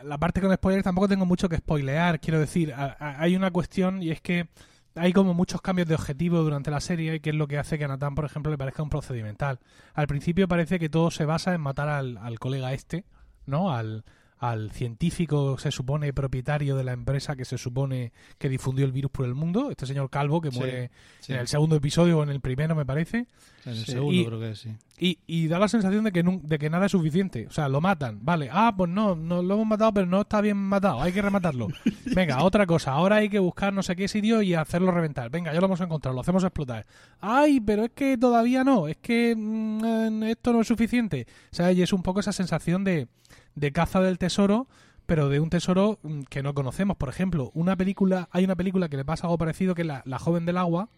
la 0.03 0.17
parte 0.17 0.39
con 0.39 0.53
spoilers 0.53 0.83
tampoco 0.85 1.09
tengo 1.09 1.25
mucho 1.25 1.49
que 1.49 1.57
spoilear. 1.57 2.21
Quiero 2.21 2.39
decir, 2.39 2.73
a- 2.73 2.95
a- 2.97 3.21
hay 3.21 3.35
una 3.35 3.51
cuestión 3.51 4.01
y 4.01 4.11
es 4.11 4.21
que 4.21 4.47
hay 4.95 5.11
como 5.11 5.33
muchos 5.33 5.61
cambios 5.61 5.87
de 5.89 5.95
objetivo 5.95 6.41
durante 6.41 6.71
la 6.71 6.79
serie 6.79 7.15
y 7.15 7.19
que 7.19 7.31
es 7.31 7.35
lo 7.35 7.47
que 7.49 7.57
hace 7.57 7.77
que 7.77 7.83
a 7.83 7.89
Nathan, 7.89 8.15
por 8.15 8.23
ejemplo, 8.25 8.49
le 8.51 8.57
parezca 8.57 8.81
un 8.83 8.89
procedimental. 8.89 9.59
Al 9.93 10.07
principio 10.07 10.47
parece 10.47 10.79
que 10.79 10.87
todo 10.89 11.11
se 11.11 11.25
basa 11.25 11.53
en 11.53 11.59
matar 11.61 11.89
al, 11.89 12.17
al 12.17 12.39
colega 12.39 12.71
este, 12.73 13.03
¿no? 13.45 13.71
Al, 13.73 14.05
al 14.39 14.71
científico, 14.71 15.57
se 15.57 15.69
supone, 15.71 16.13
propietario 16.13 16.75
de 16.77 16.83
la 16.85 16.93
empresa 16.93 17.35
que 17.35 17.43
se 17.45 17.57
supone 17.57 18.13
que 18.37 18.47
difundió 18.49 18.85
el 18.85 18.91
virus 18.93 19.11
por 19.11 19.25
el 19.25 19.35
mundo, 19.35 19.69
este 19.69 19.85
señor 19.85 20.09
Calvo 20.09 20.39
que 20.41 20.49
muere 20.49 20.91
sí. 21.19 21.33
en 21.33 21.39
el 21.39 21.47
segundo 21.47 21.75
episodio 21.75 22.19
o 22.19 22.23
en 22.23 22.29
el 22.29 22.39
primero, 22.39 22.73
me 22.73 22.85
parece. 22.85 23.27
En 23.65 23.73
el 23.73 23.85
segundo 23.85 24.13
Y- 24.13 24.25
creo 24.25 24.39
que 24.39 24.55
sí. 24.55 24.69
Y, 25.01 25.19
y 25.27 25.47
da 25.47 25.59
la 25.59 25.69
sensación 25.69 26.03
de 26.03 26.11
que, 26.11 26.25
nun- 26.25 26.41
de 26.41 26.59
que 26.59 26.69
nada 26.69 26.87
es 26.87 26.91
suficiente. 26.91 27.47
O 27.47 27.51
sea, 27.51 27.69
lo 27.69 27.79
matan. 27.79 28.19
Vale. 28.21 28.49
Ah, 28.51 28.73
pues 28.75 28.89
no, 28.91 29.15
no 29.15 29.41
lo 29.41 29.53
hemos 29.53 29.65
matado, 29.67 29.93
pero 29.93 30.05
no 30.07 30.21
está 30.21 30.41
bien 30.41 30.57
matado. 30.57 31.01
Hay 31.01 31.13
que 31.13 31.21
rematarlo. 31.21 31.69
Venga, 32.13 32.43
otra 32.43 32.65
cosa. 32.65 32.91
Ahora 32.91 33.15
hay 33.17 33.29
que 33.29 33.39
buscar 33.39 33.71
no 33.71 33.81
sé 33.81 33.95
qué 33.95 34.09
sitio 34.09 34.41
y 34.41 34.53
hacerlo 34.55 34.91
reventar. 34.91 35.29
Venga, 35.29 35.53
ya 35.53 35.59
lo 35.61 35.67
hemos 35.67 35.79
encontrado, 35.79 36.13
lo 36.15 36.21
hacemos 36.21 36.43
explotar. 36.43 36.85
Ay, 37.21 37.61
pero 37.61 37.85
es 37.85 37.91
que 37.91 38.17
todavía 38.17 38.63
no. 38.65 38.87
Es 38.89 38.97
que 38.97 39.35
mm, 39.37 40.23
esto 40.23 40.51
no 40.51 40.59
es 40.61 40.67
suficiente. 40.67 41.27
O 41.51 41.55
sea, 41.55 41.71
y 41.71 41.81
es 41.81 41.93
un 41.93 42.03
poco 42.03 42.19
esa 42.19 42.33
sensación 42.33 42.83
de, 42.83 43.07
de 43.55 43.71
caza 43.71 44.01
del 44.01 44.17
tesoro, 44.17 44.67
pero 45.05 45.29
de 45.29 45.39
un 45.39 45.49
tesoro 45.49 45.99
mm, 46.03 46.23
que 46.29 46.43
no 46.43 46.53
conocemos. 46.53 46.97
Por 46.97 47.07
ejemplo, 47.07 47.51
una 47.53 47.77
película, 47.77 48.27
hay 48.31 48.43
una 48.43 48.57
película 48.57 48.89
que 48.89 48.97
le 48.97 49.05
pasa 49.05 49.27
algo 49.27 49.37
parecido 49.37 49.75
que 49.75 49.83
es 49.83 49.87
la, 49.87 50.01
la 50.05 50.19
joven 50.19 50.45
del 50.45 50.57
agua, 50.57 50.89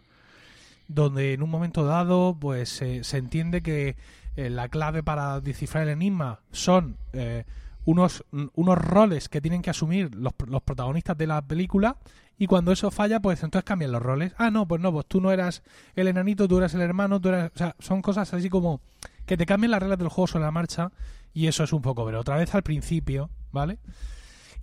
donde 0.94 1.34
en 1.34 1.44
un 1.44 1.50
momento 1.50 1.86
dado 1.86 2.38
pues 2.40 2.70
se- 2.70 3.02
entiende 3.18 3.62
que 3.62 3.96
eh, 4.36 4.50
la 4.50 4.70
clave 4.70 5.04
para 5.04 5.42
descifrar 5.42 5.84
el 5.84 5.90
enigma 5.90 6.40
son 6.52 6.98
eh, 7.14 7.44
unos, 7.86 8.24
unos 8.54 8.78
roles 8.78 9.28
que 9.30 9.42
tienen 9.42 9.62
que 9.62 9.70
asumir 9.70 10.14
los, 10.16 10.34
los 10.48 10.62
protagonistas 10.62 11.18
de 11.18 11.28
la 11.28 11.42
película 11.42 11.98
y 12.38 12.48
cuando 12.48 12.72
eso 12.72 12.90
falla 12.92 13.20
pues 13.20 13.44
entonces 13.44 13.66
cambian 13.66 13.92
los 13.92 14.02
roles. 14.02 14.34
Ah, 14.38 14.50
no, 14.50 14.68
pues 14.68 14.82
no, 14.82 14.92
pues 14.92 15.06
tú 15.08 15.22
no 15.22 15.32
eras 15.32 15.64
el 15.96 16.08
enanito, 16.08 16.48
tú 16.48 16.58
eras 16.58 16.74
el 16.74 16.82
hermano, 16.82 17.20
tú 17.20 17.30
eras... 17.30 17.52
O 17.54 17.58
sea, 17.58 17.76
son 17.80 18.02
cosas 18.02 18.34
así 18.34 18.50
como 18.50 18.82
que 19.26 19.38
te 19.38 19.46
cambian 19.46 19.72
las 19.72 19.80
reglas 19.80 20.00
del 20.00 20.08
juego 20.10 20.28
sobre 20.28 20.46
la 20.46 20.52
marcha 20.52 20.92
y 21.34 21.48
eso 21.48 21.64
es 21.64 21.72
un 21.74 21.82
poco, 21.82 22.06
pero 22.06 22.20
otra 22.20 22.38
vez 22.38 22.54
al 22.56 22.64
principio, 22.64 23.30
¿vale? 23.52 23.78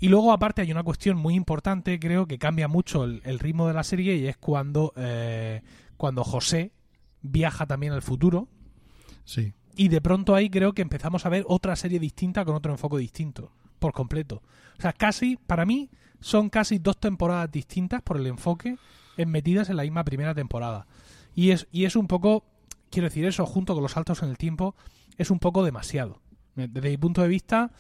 Y 0.00 0.08
luego, 0.08 0.32
aparte, 0.32 0.62
hay 0.62 0.70
una 0.70 0.84
cuestión 0.84 1.16
muy 1.16 1.34
importante, 1.34 1.98
creo, 1.98 2.26
que 2.26 2.38
cambia 2.38 2.68
mucho 2.68 3.02
el, 3.04 3.20
el 3.24 3.38
ritmo 3.40 3.66
de 3.66 3.74
la 3.74 3.82
serie 3.82 4.14
y 4.16 4.26
es 4.28 4.36
cuando, 4.36 4.92
eh, 4.96 5.62
cuando 5.98 6.24
José 6.24 6.72
viaja 7.20 7.66
también 7.66 7.92
al 7.92 8.00
futuro. 8.00 8.48
Sí. 9.24 9.52
Y 9.76 9.88
de 9.88 10.00
pronto 10.00 10.34
ahí 10.34 10.48
creo 10.48 10.72
que 10.72 10.80
empezamos 10.80 11.26
a 11.26 11.28
ver 11.28 11.44
otra 11.46 11.76
serie 11.76 11.98
distinta 11.98 12.46
con 12.46 12.54
otro 12.54 12.72
enfoque 12.72 12.96
distinto, 12.96 13.52
por 13.78 13.92
completo. 13.92 14.42
O 14.78 14.80
sea, 14.80 14.94
casi, 14.94 15.37
para 15.37 15.66
mí, 15.66 15.90
son 16.20 16.48
casi 16.48 16.78
dos 16.78 16.98
temporadas 16.98 17.50
distintas 17.52 18.00
por 18.00 18.16
el 18.16 18.26
enfoque 18.26 18.78
en 19.16 19.28
metidas 19.28 19.68
en 19.68 19.76
la 19.76 19.82
misma 19.82 20.04
primera 20.04 20.34
temporada. 20.34 20.87
Y 21.34 21.50
es, 21.50 21.68
y 21.70 21.84
es 21.84 21.96
un 21.96 22.06
poco, 22.06 22.44
quiero 22.90 23.08
decir, 23.08 23.24
eso 23.26 23.44
junto 23.44 23.74
con 23.74 23.82
los 23.82 23.92
saltos 23.92 24.22
en 24.22 24.30
el 24.30 24.38
tiempo, 24.38 24.74
es 25.16 25.30
un 25.30 25.38
poco 25.38 25.64
demasiado. 25.64 26.20
Desde 26.54 26.90
mi 26.90 26.96
punto 26.96 27.22
de 27.22 27.28
vista, 27.28 27.70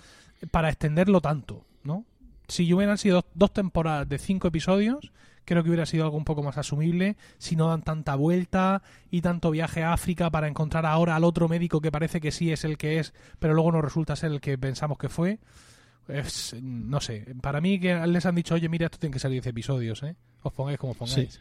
para 0.50 0.68
extenderlo 0.68 1.20
tanto, 1.20 1.64
¿no? 1.82 2.04
Si 2.48 2.72
hubieran 2.72 2.98
sido 2.98 3.24
dos, 3.34 3.52
temporadas 3.52 4.08
de 4.08 4.18
cinco 4.18 4.48
episodios, 4.48 5.12
creo 5.44 5.62
que 5.62 5.70
hubiera 5.70 5.86
sido 5.86 6.04
algo 6.04 6.16
un 6.16 6.24
poco 6.24 6.42
más 6.42 6.58
asumible. 6.58 7.16
Si 7.38 7.56
no 7.56 7.68
dan 7.68 7.82
tanta 7.82 8.14
vuelta 8.14 8.82
y 9.10 9.20
tanto 9.20 9.50
viaje 9.50 9.82
a 9.82 9.92
África 9.92 10.30
para 10.30 10.48
encontrar 10.48 10.86
ahora 10.86 11.16
al 11.16 11.24
otro 11.24 11.48
médico 11.48 11.80
que 11.80 11.92
parece 11.92 12.20
que 12.20 12.32
sí 12.32 12.50
es 12.50 12.64
el 12.64 12.78
que 12.78 12.98
es, 12.98 13.12
pero 13.38 13.54
luego 13.54 13.72
no 13.72 13.82
resulta 13.82 14.16
ser 14.16 14.32
el 14.32 14.40
que 14.40 14.56
pensamos 14.58 14.98
que 14.98 15.08
fue. 15.08 15.38
Es, 16.08 16.56
no 16.60 17.00
sé, 17.00 17.34
para 17.42 17.60
mí 17.60 17.78
que 17.78 17.94
les 18.06 18.24
han 18.24 18.34
dicho, 18.34 18.54
oye, 18.54 18.68
mira, 18.68 18.86
esto 18.86 18.98
tiene 18.98 19.12
que 19.12 19.18
salir 19.18 19.42
10 19.42 19.48
episodios, 19.48 20.02
¿eh? 20.02 20.16
Os 20.42 20.52
pongáis 20.54 20.78
como 20.78 20.92
os 20.92 20.98
pongáis. 20.98 21.34
Sí. 21.34 21.40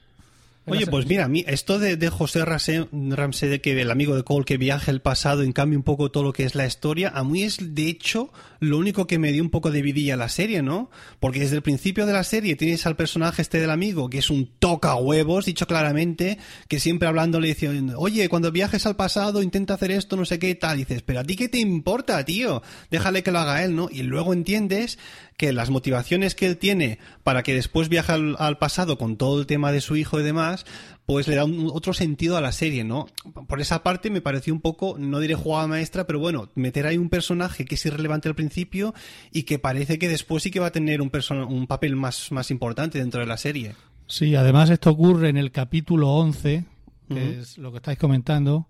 Oye, 0.70 0.86
pues 0.86 1.08
mira, 1.08 1.26
a 1.26 1.28
mí 1.30 1.46
esto 1.48 1.80
de, 1.80 1.96
de 1.96 2.10
José 2.10 2.44
Ramsey, 2.44 3.50
de 3.50 3.62
que 3.62 3.80
el 3.80 3.90
amigo 3.90 4.16
de 4.16 4.24
Cole 4.24 4.44
que 4.44 4.58
viaja 4.58 4.92
el 4.92 5.02
pasado 5.02 5.44
y 5.44 5.54
cambia 5.54 5.78
un 5.78 5.84
poco 5.84 6.12
todo 6.12 6.24
lo 6.24 6.34
que 6.34 6.44
es 6.44 6.56
la 6.56 6.66
historia, 6.66 7.10
a 7.10 7.24
mí 7.24 7.44
es 7.44 7.74
de 7.74 7.88
hecho 7.88 8.32
lo 8.60 8.78
único 8.78 9.08
que 9.08 9.18
me 9.18 9.32
dio 9.32 9.44
un 9.44 9.50
poco 9.50 9.72
de 9.72 9.82
vidilla 9.82 10.16
a 10.16 10.18
la 10.18 10.30
serie, 10.30 10.62
¿no? 10.62 10.90
Porque 11.20 11.40
desde 11.40 11.56
el 11.56 11.62
principio 11.62 12.06
de 12.06 12.14
la 12.14 12.24
serie 12.24 12.56
tienes 12.56 12.86
al 12.86 12.98
personaje 12.98 13.42
este 13.42 13.62
del 13.62 13.70
amigo, 13.70 14.10
que 14.10 14.18
es 14.18 14.30
un 14.30 14.50
toca 14.60 14.96
huevos, 14.96 15.46
dicho 15.46 15.68
claramente, 15.68 16.38
que 16.68 16.80
siempre 16.80 17.08
hablando 17.08 17.40
le 17.40 17.50
diciendo, 17.50 17.98
oye, 17.98 18.28
cuando 18.28 18.52
viajes 18.52 18.86
al 18.86 18.96
pasado 18.96 19.42
intenta 19.42 19.76
hacer 19.76 19.92
esto, 19.92 20.18
no 20.18 20.26
sé 20.26 20.38
qué 20.38 20.54
tal, 20.56 20.78
y 20.78 20.80
dices, 20.80 21.02
pero 21.02 21.22
a 21.22 21.24
ti 21.24 21.36
qué 21.36 21.48
te 21.48 21.60
importa, 21.60 22.24
tío, 22.26 22.62
déjale 22.92 23.24
que 23.24 23.32
lo 23.32 23.40
haga 23.40 23.64
él, 23.64 23.76
¿no? 23.76 23.90
Y 23.92 24.04
luego 24.04 24.34
entiendes 24.34 24.98
que 25.38 25.54
las 25.54 25.70
motivaciones 25.70 26.34
que 26.34 26.48
él 26.48 26.58
tiene 26.58 26.98
para 27.24 27.44
que 27.44 27.54
después 27.54 27.90
viaje 27.90 28.12
al, 28.12 28.36
al 28.40 28.58
pasado 28.58 28.98
con 28.98 29.18
todo 29.18 29.40
el 29.40 29.46
tema 29.46 29.72
de 29.72 29.82
su 29.82 29.96
hijo 29.96 30.20
y 30.20 30.24
demás, 30.24 30.66
pues 31.06 31.28
le 31.28 31.36
da 31.36 31.46
un- 31.46 31.70
otro 31.72 31.94
sentido 31.94 32.38
a 32.38 32.42
la 32.42 32.52
serie, 32.52 32.84
¿no? 32.84 33.06
Por 33.48 33.62
esa 33.62 33.84
parte 33.84 34.10
me 34.10 34.20
pareció 34.22 34.52
un 34.54 34.62
poco, 34.62 34.96
no 34.98 35.20
diré 35.20 35.36
jugada 35.36 35.68
maestra, 35.68 36.08
pero 36.08 36.18
bueno, 36.20 36.50
meter 36.56 36.88
ahí 36.88 36.98
un 36.98 37.10
personaje 37.10 37.66
que 37.66 37.76
es 37.76 37.86
irrelevante 37.86 38.28
al 38.28 38.34
principio 38.36 38.96
y 39.32 39.44
que 39.44 39.60
parece 39.60 40.00
que 40.00 40.10
después 40.10 40.42
sí 40.42 40.50
que 40.50 40.60
va 40.60 40.68
a 40.68 40.72
tener 40.72 41.02
un, 41.02 41.12
un 41.50 41.68
papel 41.68 41.96
más, 41.96 42.32
más 42.32 42.50
importante 42.50 42.98
dentro 42.98 43.22
de 43.22 43.28
la 43.28 43.38
serie. 43.38 43.76
Sí, 44.08 44.36
además 44.36 44.70
esto 44.72 44.90
ocurre 44.90 45.30
en 45.30 45.38
el 45.38 45.52
capítulo 45.52 46.10
11, 46.16 46.66
que 47.10 47.40
es 47.42 47.58
lo 47.60 47.72
que 47.72 47.78
estáis 47.78 48.00
comentando. 48.00 48.68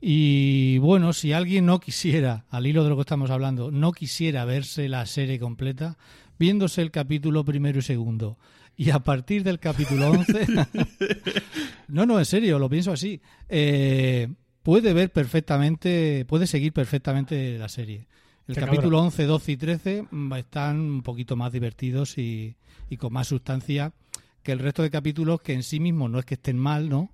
Y 0.00 0.78
bueno, 0.78 1.12
si 1.12 1.32
alguien 1.32 1.66
no 1.66 1.78
quisiera, 1.78 2.46
al 2.50 2.66
hilo 2.66 2.84
de 2.84 2.90
lo 2.90 2.96
que 2.96 3.02
estamos 3.02 3.30
hablando, 3.30 3.70
no 3.70 3.92
quisiera 3.92 4.44
verse 4.44 4.88
la 4.88 5.04
serie 5.04 5.38
completa, 5.38 5.98
viéndose 6.38 6.80
el 6.80 6.90
capítulo 6.90 7.44
primero 7.44 7.80
y 7.80 7.82
segundo, 7.82 8.38
y 8.76 8.90
a 8.90 9.00
partir 9.00 9.42
del 9.44 9.58
capítulo 9.58 10.10
11, 10.10 10.46
no, 11.88 12.06
no, 12.06 12.18
en 12.18 12.24
serio, 12.24 12.58
lo 12.58 12.70
pienso 12.70 12.92
así, 12.92 13.20
eh, 13.50 14.28
puede 14.62 14.94
ver 14.94 15.12
perfectamente, 15.12 16.24
puede 16.26 16.46
seguir 16.46 16.72
perfectamente 16.72 17.58
la 17.58 17.68
serie. 17.68 18.06
El 18.48 18.54
Qué 18.54 18.62
capítulo 18.62 18.96
cabrón. 18.96 19.06
11, 19.08 19.24
12 19.24 19.52
y 19.52 19.56
13 19.58 20.04
mm, 20.10 20.32
están 20.32 20.80
un 20.80 21.02
poquito 21.02 21.36
más 21.36 21.52
divertidos 21.52 22.16
y, 22.16 22.56
y 22.88 22.96
con 22.96 23.12
más 23.12 23.28
sustancia 23.28 23.92
que 24.42 24.52
el 24.52 24.58
resto 24.60 24.82
de 24.82 24.90
capítulos 24.90 25.42
que 25.42 25.52
en 25.52 25.62
sí 25.62 25.78
mismos 25.78 26.10
no 26.10 26.18
es 26.18 26.24
que 26.24 26.34
estén 26.34 26.58
mal, 26.58 26.88
¿no? 26.88 27.10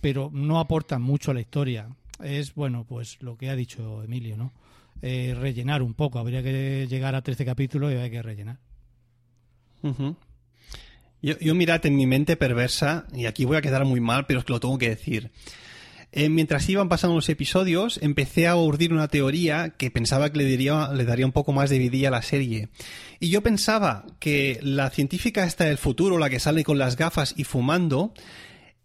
Pero 0.00 0.30
no 0.32 0.58
aportan 0.58 1.02
mucho 1.02 1.30
a 1.30 1.34
la 1.34 1.40
historia. 1.40 1.88
Es, 2.22 2.54
bueno, 2.54 2.84
pues 2.88 3.18
lo 3.20 3.36
que 3.36 3.50
ha 3.50 3.56
dicho 3.56 4.02
Emilio, 4.02 4.36
¿no? 4.36 4.52
Eh, 5.00 5.34
rellenar 5.38 5.82
un 5.82 5.94
poco. 5.94 6.18
Habría 6.18 6.42
que 6.42 6.86
llegar 6.88 7.14
a 7.14 7.22
13 7.22 7.44
capítulos 7.44 7.92
y 7.92 7.96
hay 7.96 8.10
que 8.10 8.22
rellenar. 8.22 8.58
Yo, 11.22 11.38
yo 11.38 11.54
mirad 11.54 11.84
en 11.86 11.96
mi 11.96 12.06
mente 12.06 12.36
perversa, 12.36 13.06
y 13.12 13.26
aquí 13.26 13.44
voy 13.44 13.56
a 13.56 13.62
quedar 13.62 13.84
muy 13.84 14.00
mal, 14.00 14.26
pero 14.26 14.40
es 14.40 14.44
que 14.44 14.52
lo 14.52 14.60
tengo 14.60 14.78
que 14.78 14.90
decir. 14.90 15.30
Eh, 16.14 16.28
mientras 16.28 16.68
iban 16.68 16.90
pasando 16.90 17.16
los 17.16 17.28
episodios, 17.30 17.98
empecé 18.02 18.46
a 18.46 18.54
urdir 18.54 18.92
una 18.92 19.08
teoría 19.08 19.70
que 19.70 19.90
pensaba 19.90 20.30
que 20.30 20.38
le 20.38 21.04
daría 21.04 21.26
un 21.26 21.32
poco 21.32 21.52
más 21.52 21.70
de 21.70 21.78
vidilla 21.78 22.08
a 22.08 22.10
la 22.10 22.22
serie. 22.22 22.68
Y 23.18 23.30
yo 23.30 23.42
pensaba 23.42 24.04
que 24.20 24.58
la 24.62 24.90
científica 24.90 25.44
esta 25.44 25.64
del 25.64 25.78
futuro, 25.78 26.18
la 26.18 26.28
que 26.28 26.38
sale 26.38 26.64
con 26.64 26.78
las 26.78 26.96
gafas 26.96 27.32
y 27.38 27.44
fumando, 27.44 28.12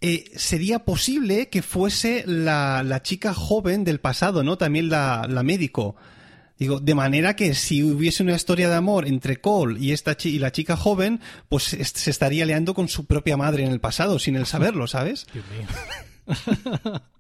eh, 0.02 0.26
sería 0.36 0.80
posible 0.86 1.50
que 1.50 1.62
fuese 1.62 2.24
la, 2.28 2.84
la 2.84 3.02
chica 3.04 3.34
joven 3.34 3.84
del 3.84 4.00
pasado, 4.00 4.44
¿no? 4.44 4.58
También 4.58 4.90
la, 4.90 5.26
la 5.30 5.44
médico. 5.44 5.96
Digo, 6.60 6.80
de 6.80 6.96
manera 6.96 7.36
que 7.36 7.54
si 7.54 7.84
hubiese 7.84 8.24
una 8.24 8.36
historia 8.36 8.68
de 8.68 8.76
amor 8.76 9.08
entre 9.08 9.40
Cole 9.40 9.80
y 9.80 9.92
esta 9.92 10.18
chi- 10.18 10.30
y 10.36 10.40
la 10.40 10.52
chica 10.52 10.76
joven, 10.76 11.20
pues 11.50 11.74
es- 11.74 11.90
se 11.96 12.10
estaría 12.10 12.46
liando 12.48 12.74
con 12.74 12.88
su 12.88 13.06
propia 13.06 13.38
madre 13.38 13.64
en 13.64 13.72
el 13.72 13.80
pasado, 13.80 14.18
sin 14.18 14.36
él 14.36 14.46
saberlo, 14.48 14.88
¿sabes? 14.88 15.28
Dios 15.34 15.46
mío. 15.56 17.02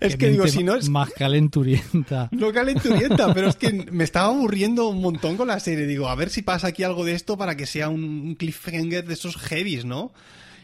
Es 0.00 0.12
Qué 0.12 0.18
que 0.18 0.30
digo, 0.30 0.48
si 0.48 0.64
no 0.64 0.74
es 0.74 0.88
Más 0.88 1.10
calenturienta. 1.10 2.28
no 2.32 2.50
calenturienta, 2.50 3.34
pero 3.34 3.48
es 3.48 3.56
que 3.56 3.70
me 3.92 4.04
estaba 4.04 4.28
aburriendo 4.28 4.88
un 4.88 5.02
montón 5.02 5.36
con 5.36 5.48
la 5.48 5.60
serie. 5.60 5.86
Digo, 5.86 6.08
a 6.08 6.14
ver 6.14 6.30
si 6.30 6.40
pasa 6.40 6.68
aquí 6.68 6.82
algo 6.82 7.04
de 7.04 7.12
esto 7.12 7.36
para 7.36 7.56
que 7.56 7.66
sea 7.66 7.90
un, 7.90 8.02
un 8.02 8.34
cliffhanger 8.36 9.06
de 9.06 9.12
esos 9.14 9.36
heavies, 9.36 9.84
¿no? 9.84 10.12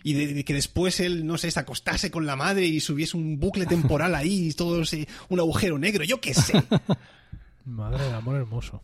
Y 0.07 0.13
de, 0.13 0.35
de 0.35 0.45
que 0.45 0.55
después 0.55 1.01
él, 1.01 1.27
no 1.27 1.37
sé, 1.37 1.51
se 1.51 1.59
acostase 1.59 2.13
con 2.13 2.27
la 2.27 2.37
madre 2.37 2.65
y 2.67 2.79
subiese 2.79 3.17
un 3.17 3.41
bucle 3.41 3.67
temporal 3.67 4.15
ahí 4.15 4.49
y 4.51 4.53
todo 4.53 4.83
ese, 4.83 5.09
un 5.31 5.41
agujero 5.41 5.79
negro, 5.79 6.05
yo 6.05 6.21
qué 6.21 6.33
sé. 6.33 6.53
Madre 7.65 8.05
del 8.05 8.15
amor 8.15 8.37
hermoso. 8.37 8.81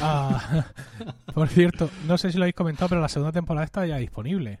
Ah, 0.00 0.66
por 1.32 1.48
cierto, 1.48 1.88
no 2.06 2.18
sé 2.18 2.30
si 2.30 2.36
lo 2.36 2.44
habéis 2.44 2.54
comentado, 2.54 2.90
pero 2.90 3.00
la 3.00 3.08
segunda 3.08 3.32
temporada 3.32 3.64
está 3.64 3.86
ya 3.86 3.96
disponible. 3.96 4.58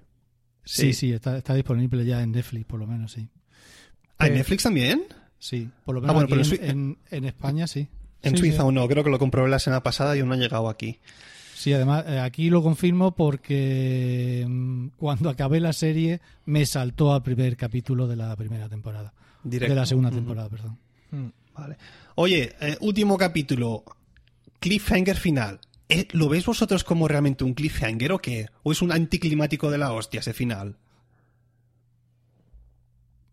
Sí, 0.64 0.94
sí, 0.94 1.12
está, 1.12 1.36
está 1.36 1.52
disponible 1.54 2.04
ya 2.06 2.22
en 2.22 2.32
Netflix, 2.32 2.64
por 2.64 2.80
lo 2.80 2.86
menos, 2.86 3.12
sí. 3.12 3.28
¿Ah, 4.16 4.26
en 4.28 4.32
Eh, 4.32 4.36
Netflix 4.36 4.62
también? 4.62 5.04
Sí, 5.38 5.68
por 5.84 5.96
lo 5.96 6.00
Ah, 6.00 6.02
menos 6.12 6.14
bueno, 6.14 6.26
aquí 6.26 6.30
pero 6.30 6.42
en, 6.42 6.44
sí- 6.46 6.70
en- 6.70 6.98
en 7.10 7.24
España 7.26 7.66
sí. 7.66 7.88
En 8.22 8.32
Sí, 8.32 8.38
Suiza 8.38 8.62
sí. 8.62 8.68
o 8.68 8.72
no, 8.72 8.88
creo 8.88 9.04
que 9.04 9.10
lo 9.10 9.18
comprobé 9.18 9.50
la 9.50 9.58
semana 9.58 9.82
pasada 9.82 10.16
y 10.16 10.20
aún 10.20 10.30
no 10.30 10.34
ha 10.34 10.38
llegado 10.38 10.70
aquí. 10.70 10.98
Sí, 11.54 11.72
además, 11.72 12.04
eh, 12.08 12.18
aquí 12.18 12.50
lo 12.50 12.62
confirmo 12.62 13.12
porque 13.12 14.44
mm, 14.46 14.88
cuando 14.96 15.30
acabé 15.30 15.60
la 15.60 15.72
serie 15.72 16.20
me 16.46 16.66
saltó 16.66 17.14
al 17.14 17.22
primer 17.22 17.56
capítulo 17.56 18.08
de 18.08 18.16
la 18.16 18.34
primera 18.36 18.68
temporada. 18.68 19.14
Directo. 19.42 19.72
De 19.74 19.80
la 19.80 19.86
segunda 19.86 20.10
temporada, 20.10 20.48
perdón. 20.48 20.78
Mm. 21.12 21.28
Vale. 21.54 21.76
Oye, 22.16 22.54
eh, 22.60 22.76
último 22.80 23.16
capítulo. 23.16 23.84
Cliffhanger 24.58 25.16
final. 25.16 25.60
Eh, 25.88 26.08
¿Lo 26.12 26.28
veis 26.28 26.44
vosotros 26.44 26.82
como 26.82 27.06
realmente 27.06 27.44
un 27.44 27.54
cliffhanger 27.54 28.12
o 28.12 28.18
qué? 28.18 28.48
¿O 28.62 28.72
es 28.72 28.82
un 28.82 28.90
anticlimático 28.90 29.70
de 29.70 29.78
la 29.78 29.92
hostia 29.92 30.20
ese 30.20 30.32
final? 30.32 30.76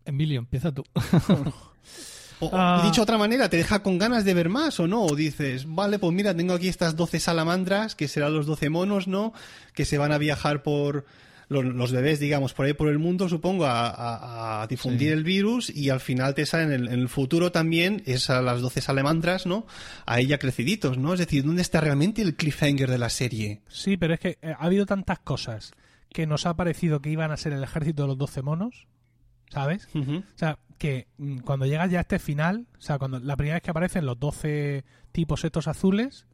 Emilio, 0.04 0.38
empieza 0.38 0.72
tú. 0.72 0.84
O, 2.42 2.50
Ah. 2.52 2.80
dicho 2.84 2.96
de 3.00 3.02
otra 3.02 3.18
manera, 3.18 3.48
¿te 3.48 3.56
deja 3.56 3.82
con 3.84 3.98
ganas 3.98 4.24
de 4.24 4.34
ver 4.34 4.48
más 4.48 4.80
o 4.80 4.88
no? 4.88 5.02
O 5.04 5.14
dices, 5.14 5.64
vale, 5.66 5.98
pues 6.00 6.12
mira, 6.12 6.34
tengo 6.36 6.54
aquí 6.54 6.66
estas 6.68 6.96
12 6.96 7.20
salamandras, 7.20 7.94
que 7.94 8.08
serán 8.08 8.34
los 8.34 8.46
12 8.46 8.68
monos, 8.68 9.06
¿no? 9.06 9.32
Que 9.74 9.84
se 9.84 9.96
van 9.98 10.10
a 10.12 10.18
viajar 10.18 10.62
por 10.64 11.04
los, 11.48 11.64
los 11.64 11.92
bebés, 11.92 12.18
digamos, 12.18 12.54
por 12.54 12.66
ahí 12.66 12.72
por 12.72 12.88
el 12.88 12.98
mundo, 12.98 13.28
supongo, 13.28 13.66
a, 13.66 13.88
a- 13.90 14.62
a 14.62 14.66
difundir 14.66 15.08
Sí. 15.10 15.12
el 15.12 15.22
virus 15.22 15.70
y 15.70 15.90
al 15.90 16.00
final 16.00 16.34
te 16.34 16.46
salen 16.46 16.72
en 16.72 16.80
el, 16.80 16.88
en 16.88 17.00
el 17.00 17.08
futuro 17.08 17.52
también 17.52 18.02
esas 18.06 18.42
las 18.42 18.60
12 18.60 18.80
salamandras, 18.80 19.44
¿no? 19.46 19.66
Ahí 20.06 20.26
ya 20.26 20.38
creciditos, 20.38 20.96
¿no? 20.98 21.12
Es 21.12 21.20
decir, 21.20 21.44
¿dónde 21.44 21.62
está 21.62 21.80
realmente 21.80 22.22
el 22.22 22.34
cliffhanger 22.36 22.90
de 22.90 22.98
la 22.98 23.10
serie? 23.10 23.60
Sí, 23.68 23.96
pero 23.98 24.14
es 24.14 24.20
que 24.20 24.38
eh, 24.42 24.54
ha 24.58 24.64
habido 24.64 24.86
tantas 24.86 25.18
cosas 25.18 25.72
que 26.12 26.26
nos 26.26 26.46
ha 26.46 26.56
parecido 26.56 27.00
que 27.02 27.10
iban 27.10 27.30
a 27.32 27.36
ser 27.36 27.52
el 27.52 27.62
ejército 27.62 28.02
de 28.02 28.08
los 28.08 28.18
12 28.18 28.40
monos, 28.42 28.86
¿sabes? 29.52 29.88
O 29.94 30.22
sea, 30.34 30.58
que 30.78 31.06
mm, 31.18 31.38
cuando 31.38 31.66
llegas 31.66 31.90
ya 31.90 31.98
a 31.98 32.02
este 32.02 32.18
final, 32.18 32.66
o 32.78 32.80
sea, 32.80 32.98
cuando 32.98 33.20
la 33.20 33.36
primera 33.36 33.56
vez 33.56 33.62
que 33.62 33.70
aparecen 33.70 34.06
los 34.06 34.18
12 34.18 34.84
tipos 35.12 35.44
estos 35.44 35.68
azules, 35.68 36.26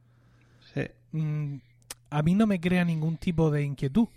Sí. 0.74 0.82
mm, 1.12 1.56
a 2.10 2.22
mí 2.22 2.34
no 2.34 2.46
me 2.46 2.60
crea 2.60 2.84
ningún 2.84 3.16
tipo 3.16 3.50
de 3.50 3.62
inquietud, 3.64 4.08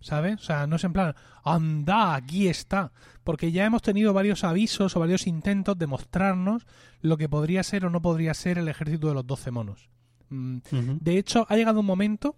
¿sabes? 0.00 0.34
O 0.40 0.42
sea, 0.42 0.66
no 0.66 0.76
es 0.76 0.84
en 0.84 0.92
plan, 0.92 1.14
anda, 1.44 2.14
aquí 2.14 2.48
está. 2.48 2.92
Porque 3.24 3.52
ya 3.52 3.64
hemos 3.64 3.82
tenido 3.82 4.12
varios 4.12 4.44
avisos 4.44 4.96
o 4.96 5.00
varios 5.00 5.26
intentos 5.26 5.78
de 5.78 5.86
mostrarnos 5.86 6.66
lo 7.02 7.16
que 7.16 7.28
podría 7.28 7.62
ser 7.62 7.84
o 7.86 7.90
no 7.90 8.02
podría 8.02 8.34
ser 8.34 8.58
el 8.58 8.68
ejército 8.68 9.08
de 9.08 9.14
los 9.14 9.26
12 9.26 9.50
monos. 9.50 9.88
Mm, 10.30 10.58
de 11.00 11.18
hecho, 11.18 11.46
ha 11.48 11.56
llegado 11.56 11.80
un 11.80 11.86
momento 11.86 12.36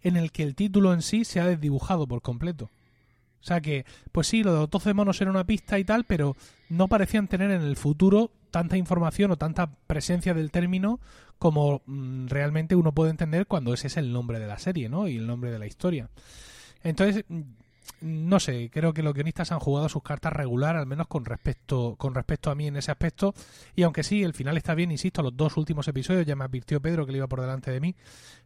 en 0.00 0.16
el 0.16 0.30
que 0.32 0.42
el 0.44 0.54
título 0.54 0.92
en 0.94 1.02
sí 1.02 1.24
se 1.24 1.40
ha 1.40 1.46
desdibujado 1.46 2.06
por 2.06 2.22
completo. 2.22 2.70
O 3.40 3.44
sea 3.44 3.60
que, 3.60 3.84
pues 4.12 4.26
sí, 4.26 4.42
lo 4.42 4.52
de 4.52 4.58
los 4.60 4.70
12 4.70 4.94
monos 4.94 5.20
era 5.20 5.30
una 5.30 5.44
pista 5.44 5.78
y 5.78 5.84
tal, 5.84 6.04
pero 6.04 6.36
no 6.68 6.88
parecían 6.88 7.28
tener 7.28 7.50
en 7.50 7.62
el 7.62 7.76
futuro 7.76 8.30
tanta 8.50 8.76
información 8.76 9.30
o 9.30 9.36
tanta 9.36 9.70
presencia 9.86 10.34
del 10.34 10.50
término 10.50 11.00
como 11.38 11.82
mm, 11.86 12.26
realmente 12.26 12.74
uno 12.74 12.92
puede 12.92 13.10
entender 13.10 13.46
cuando 13.46 13.72
ese 13.72 13.86
es 13.86 13.96
el 13.96 14.12
nombre 14.12 14.40
de 14.40 14.46
la 14.46 14.58
serie, 14.58 14.88
¿no? 14.88 15.06
Y 15.06 15.16
el 15.16 15.26
nombre 15.26 15.50
de 15.50 15.58
la 15.58 15.66
historia. 15.66 16.08
Entonces, 16.82 17.24
no 18.00 18.38
sé, 18.38 18.70
creo 18.72 18.92
que 18.92 19.02
los 19.02 19.14
guionistas 19.14 19.50
han 19.50 19.58
jugado 19.58 19.88
sus 19.88 20.02
cartas 20.02 20.32
regular, 20.32 20.76
al 20.76 20.86
menos 20.86 21.08
con 21.08 21.24
respecto, 21.24 21.96
con 21.96 22.14
respecto 22.14 22.50
a 22.50 22.54
mí 22.54 22.66
en 22.66 22.76
ese 22.76 22.90
aspecto. 22.90 23.34
Y 23.74 23.82
aunque 23.82 24.02
sí, 24.02 24.22
el 24.22 24.34
final 24.34 24.56
está 24.56 24.74
bien, 24.74 24.90
insisto, 24.90 25.22
los 25.22 25.36
dos 25.36 25.56
últimos 25.56 25.88
episodios, 25.88 26.24
ya 26.24 26.36
me 26.36 26.44
advirtió 26.44 26.80
Pedro 26.80 27.06
que 27.06 27.12
le 27.12 27.18
iba 27.18 27.26
por 27.26 27.40
delante 27.40 27.70
de 27.70 27.80
mí, 27.80 27.96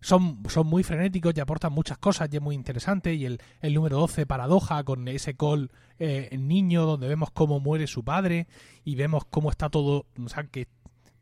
son, 0.00 0.42
son 0.48 0.66
muy 0.66 0.82
frenéticos 0.82 1.34
y 1.36 1.40
aportan 1.40 1.72
muchas 1.72 1.98
cosas 1.98 2.28
y 2.32 2.36
es 2.36 2.42
muy 2.42 2.54
interesante. 2.54 3.14
Y 3.14 3.26
el, 3.26 3.40
el 3.60 3.74
número 3.74 3.98
12, 3.98 4.26
paradoja, 4.26 4.84
con 4.84 5.06
ese 5.08 5.36
call 5.36 5.70
eh, 5.98 6.36
niño, 6.38 6.86
donde 6.86 7.08
vemos 7.08 7.30
cómo 7.30 7.60
muere 7.60 7.86
su 7.86 8.02
padre 8.04 8.46
y 8.84 8.94
vemos 8.94 9.24
cómo 9.26 9.50
está 9.50 9.68
todo, 9.68 10.06
o 10.18 10.28
sea, 10.28 10.44
que, 10.44 10.66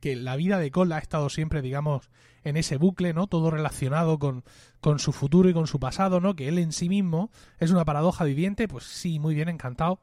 que 0.00 0.16
la 0.16 0.36
vida 0.36 0.58
de 0.58 0.70
Cole 0.70 0.94
ha 0.94 0.98
estado 0.98 1.28
siempre, 1.28 1.62
digamos, 1.62 2.10
en 2.44 2.56
ese 2.56 2.76
bucle, 2.76 3.12
¿no? 3.12 3.26
Todo 3.26 3.50
relacionado 3.50 4.18
con, 4.18 4.44
con 4.80 4.98
su 4.98 5.12
futuro 5.12 5.48
y 5.48 5.54
con 5.54 5.66
su 5.66 5.78
pasado, 5.78 6.20
¿no? 6.20 6.34
Que 6.34 6.48
él 6.48 6.58
en 6.58 6.72
sí 6.72 6.88
mismo 6.88 7.30
es 7.58 7.70
una 7.70 7.84
paradoja 7.84 8.24
viviente, 8.24 8.68
pues 8.68 8.84
sí, 8.84 9.18
muy 9.18 9.34
bien, 9.34 9.48
encantado. 9.48 10.00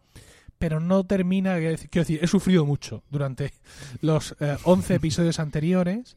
Pero 0.60 0.80
no 0.80 1.04
termina, 1.04 1.58
quiero 1.58 1.88
decir, 1.92 2.20
he 2.22 2.28
sufrido 2.28 2.66
mucho 2.66 3.04
durante 3.10 3.54
los 4.02 4.36
eh, 4.40 4.58
11 4.64 4.96
episodios 4.96 5.40
anteriores 5.40 6.16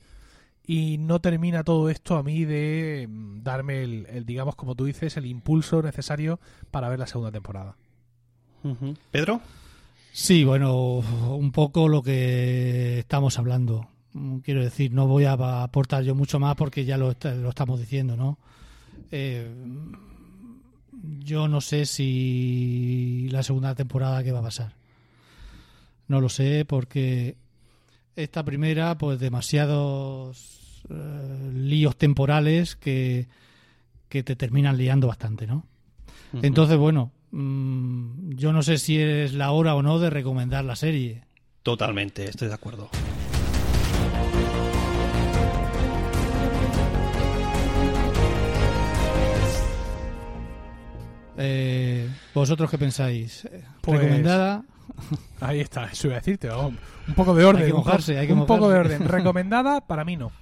y 0.66 0.98
no 0.98 1.20
termina 1.20 1.62
todo 1.62 1.90
esto 1.90 2.16
a 2.16 2.22
mí 2.22 2.44
de 2.44 3.06
mm, 3.08 3.42
darme 3.42 3.82
el, 3.82 4.06
el, 4.06 4.24
digamos, 4.24 4.56
como 4.56 4.74
tú 4.74 4.84
dices, 4.84 5.16
el 5.16 5.26
impulso 5.26 5.82
necesario 5.82 6.40
para 6.70 6.88
ver 6.88 6.98
la 6.98 7.06
segunda 7.06 7.32
temporada. 7.32 7.76
¿Pedro? 9.10 9.40
Sí, 10.12 10.44
bueno, 10.44 10.74
un 11.36 11.52
poco 11.52 11.88
lo 11.88 12.02
que 12.02 12.98
estamos 12.98 13.38
hablando. 13.38 13.88
Mm, 14.12 14.38
Quiero 14.38 14.62
decir, 14.62 14.92
no 14.92 15.06
voy 15.06 15.24
a 15.24 15.32
aportar 15.62 16.02
yo 16.02 16.14
mucho 16.14 16.38
más 16.40 16.56
porque 16.56 16.84
ya 16.84 16.96
lo, 16.98 17.10
est- 17.12 17.24
lo 17.24 17.48
estamos 17.48 17.78
diciendo, 17.78 18.16
¿no? 18.16 18.38
Eh, 19.12 19.48
yo 21.20 21.48
no 21.48 21.60
sé 21.60 21.86
si 21.86 23.28
la 23.30 23.42
segunda 23.42 23.74
temporada 23.74 24.22
qué 24.24 24.32
va 24.32 24.40
a 24.40 24.44
pasar. 24.44 24.74
No 26.08 26.20
lo 26.20 26.28
sé 26.28 26.64
porque 26.66 27.36
esta 28.16 28.44
primera, 28.44 28.98
pues 28.98 29.20
demasiados 29.20 30.82
eh, 30.90 31.50
líos 31.54 31.96
temporales 31.96 32.74
que, 32.76 33.28
que 34.08 34.22
te 34.24 34.34
terminan 34.34 34.76
liando 34.76 35.06
bastante, 35.06 35.46
¿no? 35.46 35.66
Entonces, 36.42 36.76
bueno, 36.78 37.12
mm, 37.30 38.30
yo 38.36 38.52
no 38.52 38.62
sé 38.62 38.78
si 38.78 38.98
es 39.00 39.32
la 39.34 39.50
hora 39.52 39.74
o 39.74 39.82
no 39.82 39.98
de 39.98 40.10
recomendar 40.10 40.64
la 40.64 40.76
serie. 40.76 41.22
Totalmente, 41.62 42.24
estoy 42.24 42.48
de 42.48 42.54
acuerdo. 42.54 42.88
Eh, 51.36 52.08
¿Vosotros 52.34 52.70
qué 52.70 52.78
pensáis? 52.78 53.44
Eh, 53.46 53.64
Pues- 53.80 54.00
¿Recomendada? 54.00 54.62
Ahí 55.40 55.60
está, 55.60 55.86
eso 55.86 56.08
iba 56.08 56.16
a 56.16 56.20
decirte. 56.20 56.48
vamos, 56.48 56.74
un 57.06 57.14
poco 57.14 57.34
de 57.34 57.44
orden. 57.44 57.62
Hay 57.62 57.68
que 57.68 57.74
mojarse, 57.74 58.18
hay 58.18 58.26
que 58.26 58.32
un 58.32 58.46
poco 58.46 58.68
de 58.68 58.78
orden. 58.78 59.04
Recomendada, 59.08 59.80
para 59.86 60.04
mí 60.04 60.16
no. 60.16 60.32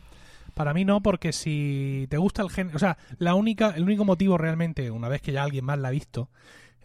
Para 0.55 0.75
mí 0.75 0.85
no, 0.85 1.01
porque 1.03 1.33
si 1.33 2.07
te 2.11 2.17
gusta 2.17 2.43
el 2.43 2.51
género. 2.51 2.77
O 2.77 2.81
sea, 2.81 2.99
la 3.19 3.35
única, 3.35 3.71
el 3.77 3.85
único 3.85 4.05
motivo 4.05 4.39
realmente, 4.39 4.91
una 4.91 5.09
vez 5.09 5.23
que 5.23 5.31
ya 5.33 5.45
alguien 5.45 5.65
más 5.65 5.79
la 5.79 5.89
ha 5.89 5.93
visto, 5.93 6.31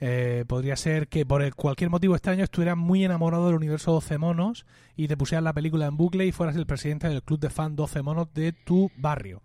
eh, 0.05 0.43
podría 0.45 0.75
ser 0.75 1.07
que 1.07 1.25
por 1.25 1.55
cualquier 1.55 1.89
motivo 1.89 2.13
extraño 2.13 2.43
estuvieras 2.43 2.75
muy 2.75 3.05
enamorado 3.05 3.45
del 3.45 3.55
universo 3.55 3.93
12 3.93 4.17
monos 4.17 4.65
y 4.97 5.07
te 5.07 5.15
pusieras 5.15 5.45
la 5.45 5.53
película 5.53 5.85
en 5.85 5.95
bucle 5.95 6.25
y 6.25 6.33
fueras 6.33 6.57
el 6.57 6.65
presidente 6.65 7.07
del 7.07 7.23
club 7.23 7.39
de 7.39 7.49
fan 7.49 7.77
12 7.77 8.01
monos 8.01 8.27
de 8.33 8.51
tu 8.51 8.91
barrio. 8.97 9.43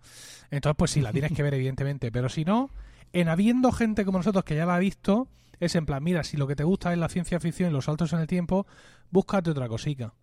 Entonces, 0.51 0.75
pues 0.77 0.91
sí, 0.91 0.99
la 0.99 1.13
tienes 1.13 1.31
que 1.31 1.43
ver, 1.43 1.53
evidentemente. 1.55 2.11
Pero 2.11 2.27
si 2.27 2.43
no, 2.43 2.71
en 3.13 3.29
habiendo 3.29 3.71
gente 3.71 4.03
como 4.03 4.17
nosotros 4.17 4.43
que 4.43 4.57
ya 4.57 4.65
la 4.65 4.75
ha 4.75 4.79
visto, 4.79 5.29
es 5.61 5.75
en 5.75 5.85
plan, 5.85 6.03
mira, 6.03 6.25
si 6.25 6.35
lo 6.35 6.45
que 6.45 6.57
te 6.57 6.65
gusta 6.65 6.91
es 6.91 6.99
la 6.99 7.07
ciencia 7.07 7.39
ficción 7.39 7.69
y 7.69 7.73
los 7.73 7.85
saltos 7.85 8.11
en 8.11 8.19
el 8.19 8.27
tiempo, 8.27 8.67
búscate 9.11 9.51
otra 9.51 9.69
cosica. 9.69 10.13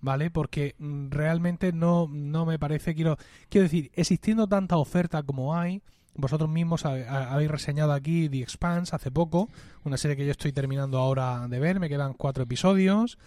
¿Vale? 0.00 0.30
Porque 0.30 0.76
mm, 0.78 1.10
realmente 1.10 1.72
no, 1.72 2.06
no 2.08 2.46
me 2.46 2.60
parece, 2.60 2.94
quiero, 2.94 3.16
quiero 3.48 3.64
decir, 3.64 3.90
existiendo 3.94 4.46
tanta 4.46 4.76
oferta 4.76 5.24
como 5.24 5.56
hay, 5.56 5.82
vosotros 6.16 6.48
mismos 6.50 6.84
ha- 6.84 6.90
ha- 7.08 7.32
habéis 7.32 7.50
reseñado 7.50 7.92
aquí 7.92 8.28
The 8.28 8.40
Expanse 8.42 8.94
hace 8.94 9.10
poco, 9.10 9.48
una 9.84 9.96
serie 9.96 10.16
que 10.16 10.24
yo 10.24 10.30
estoy 10.30 10.52
terminando 10.52 10.98
ahora 10.98 11.46
de 11.48 11.58
ver, 11.58 11.80
me 11.80 11.88
quedan 11.88 12.12
cuatro 12.14 12.44
episodios. 12.44 13.18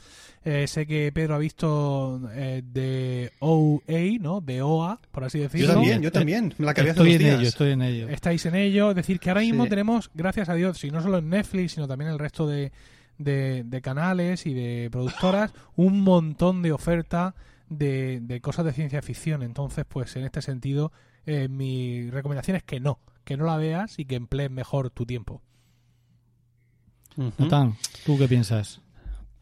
Eh, 0.45 0.67
sé 0.67 0.85
que 0.87 1.11
Pedro 1.11 1.35
ha 1.35 1.39
visto 1.39 2.21
eh, 2.33 2.61
de 2.65 3.31
OA, 3.39 4.17
¿no? 4.21 4.39
De 4.39 4.61
OA, 4.61 4.99
por 5.11 5.25
así 5.25 5.39
decirlo. 5.39 5.67
Yo 5.67 5.73
también, 5.73 6.01
yo 6.01 6.11
también. 6.11 6.53
La 6.57 6.71
hace 6.71 6.89
Estoy 6.89 7.11
en 7.13 7.17
días. 7.19 7.39
ello, 7.39 7.47
estoy 7.49 7.71
en 7.71 7.81
ello. 7.81 8.07
Estáis 8.09 8.45
en 8.45 8.55
ello, 8.55 8.91
es 8.91 8.95
decir, 8.95 9.19
que 9.19 9.29
ahora 9.29 9.41
mismo 9.41 9.63
Sí. 9.65 9.69
tenemos, 9.69 10.09
gracias 10.13 10.47
a 10.47 10.53
Dios, 10.53 10.77
si 10.77 10.89
no 10.89 11.01
solo 11.01 11.17
en 11.17 11.29
Netflix, 11.29 11.73
sino 11.73 11.87
también 11.87 12.11
el 12.11 12.19
resto 12.19 12.47
de, 12.47 12.71
de- 13.17 13.63
de 13.65 13.81
canales 13.81 14.45
y 14.45 14.53
de 14.53 14.87
productoras, 14.91 15.51
un 15.75 16.01
montón 16.01 16.61
de 16.61 16.71
oferta 16.71 17.35
de, 17.69 18.19
de 18.21 18.39
cosas 18.39 18.63
de 18.63 18.71
ciencia 18.71 19.01
ficción. 19.01 19.43
Entonces, 19.43 19.83
pues 19.89 20.15
en 20.15 20.23
este 20.23 20.41
sentido, 20.41 20.93
eh, 21.27 21.49
mi 21.49 22.09
recomendación 22.09 22.57
es 22.57 22.63
que 22.63 22.79
no, 22.79 22.99
que 23.25 23.35
no 23.37 23.45
la 23.45 23.57
veas 23.57 23.99
y 23.99 24.05
que 24.05 24.15
emplees 24.15 24.49
mejor 24.49 24.89
tu 24.89 25.05
tiempo. 25.05 25.41
Natán, 27.15 27.75
¿tú 28.05 28.17
qué 28.17 28.27
piensas? 28.27 28.79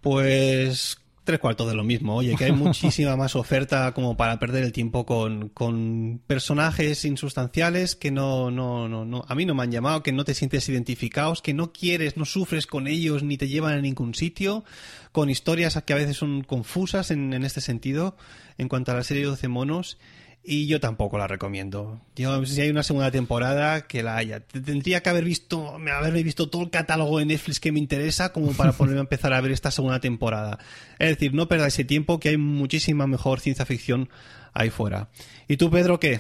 Pues 0.02 0.98
tres 1.26 1.40
cuartos 1.40 1.68
de 1.68 1.76
lo 1.76 1.84
mismo. 1.84 2.16
Oye, 2.16 2.36
que 2.36 2.46
hay 2.46 2.52
muchísima 2.54 3.16
más 3.16 3.36
oferta 3.36 3.94
como 3.94 4.18
para 4.18 4.40
perder 4.40 4.64
el 4.64 4.72
tiempo 4.72 5.06
con, 5.06 5.50
con 5.50 6.22
personajes 6.26 7.06
insustanciales 7.06 7.96
que 7.96 8.10
no, 8.10 8.50
no, 8.50 8.88
no, 8.90 9.06
no, 9.06 9.24
a 9.28 9.36
mí 9.36 9.46
no 9.46 9.54
me 9.54 9.62
han 9.62 9.72
llamado, 9.72 10.02
que 10.02 10.12
no 10.12 10.24
te 10.24 10.34
sientes 10.34 10.68
identificados, 10.70 11.44
que 11.44 11.54
no 11.54 11.72
quieres, 11.72 12.18
no 12.18 12.26
sufres 12.26 12.66
con 12.66 12.88
ellos 12.88 13.22
ni 13.22 13.38
te 13.38 13.48
llevan 13.48 13.74
a 13.74 13.82
ningún 13.82 14.16
sitio, 14.16 14.64
con 15.12 15.30
historias 15.30 15.80
que 15.86 15.94
a 15.94 15.98
veces 15.98 16.18
son 16.18 16.44
confusas 16.44 17.12
en, 17.12 17.34
en 17.34 17.44
este 17.44 17.62
sentido, 17.62 18.16
en 18.58 18.70
cuanto 18.70 18.92
a 18.92 18.96
la 18.96 19.04
serie 19.04 19.26
12 19.26 19.48
monos. 19.50 20.00
Y 20.48 20.68
yo 20.68 20.80
tampoco 20.80 21.18
la 21.18 21.26
recomiendo. 21.28 22.02
Yo, 22.16 22.46
si 22.46 22.62
hay 22.62 22.70
una 22.70 22.84
segunda 22.84 23.10
temporada, 23.10 23.88
que 23.88 24.04
la 24.04 24.16
haya. 24.18 24.42
Tendría 24.42 25.02
que 25.02 25.10
haber 25.10 25.24
visto, 25.24 25.76
haberme 25.76 26.22
visto 26.22 26.50
todo 26.50 26.62
el 26.62 26.70
catálogo 26.70 27.18
de 27.18 27.26
Netflix 27.26 27.60
que 27.60 27.72
me 27.72 27.80
interesa 27.80 28.32
como 28.32 28.52
para 28.54 28.72
ponerme 28.78 29.00
a 29.00 29.02
empezar 29.02 29.34
a 29.34 29.42
ver 29.42 29.52
esta 29.52 29.72
segunda 29.72 30.00
temporada. 30.00 30.60
Es 31.00 31.10
decir, 31.10 31.34
no 31.34 31.48
perdáis 31.48 31.74
ese 31.74 31.84
tiempo, 31.84 32.20
que 32.20 32.30
hay 32.30 32.38
muchísima 32.38 33.08
mejor 33.08 33.40
ciencia 33.40 33.66
ficción 33.66 34.08
ahí 34.54 34.70
fuera. 34.70 35.10
¿Y 35.48 35.58
tú, 35.58 35.72
Pedro, 35.72 36.00
qué? 36.00 36.20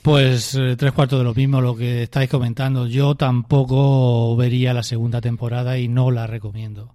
Pues 0.00 0.54
eh, 0.54 0.74
tres 0.78 0.92
cuartos 0.92 1.18
de 1.18 1.24
lo 1.24 1.34
mismo 1.34 1.60
lo 1.60 1.76
que 1.76 2.04
estáis 2.04 2.30
comentando. 2.30 2.86
Yo 2.86 3.16
tampoco 3.16 4.34
vería 4.34 4.72
la 4.72 4.82
segunda 4.82 5.20
temporada 5.20 5.78
y 5.78 5.88
no 5.88 6.10
la 6.10 6.26
recomiendo. 6.26 6.94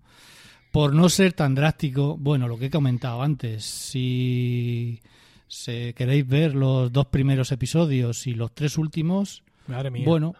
Por 0.71 0.95
no 0.95 1.07
ser 1.09 1.33
tan 1.33 1.53
drástico, 1.53 2.17
bueno, 2.17 2.47
lo 2.47 2.57
que 2.57 2.65
he 2.65 2.71
comentado 2.71 3.21
antes, 3.21 3.63
si 3.63 5.03
si 5.47 5.93
queréis 5.93 6.27
ver 6.27 6.55
los 6.55 6.91
dos 6.91 7.07
primeros 7.07 7.51
episodios 7.51 8.27
y 8.27 8.33
los 8.33 8.53
tres 8.53 8.77
últimos, 8.77 9.43
Madre 9.67 9.91
mía. 9.91 10.03
bueno, 10.05 10.35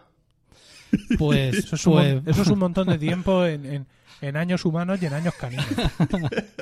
pues, 1.18 1.54
eso 1.58 1.76
es, 1.76 1.86
un, 1.86 1.92
pues- 1.94 2.14
mon- 2.14 2.28
eso 2.28 2.42
es 2.42 2.48
un 2.48 2.58
montón 2.58 2.88
de 2.88 2.98
tiempo 2.98 3.44
en, 3.46 3.66
en- 3.66 3.86
en 4.20 4.36
años 4.36 4.64
humanos 4.64 5.00
y 5.02 5.06
en 5.06 5.14
años 5.14 5.34
caninos. 5.34 5.66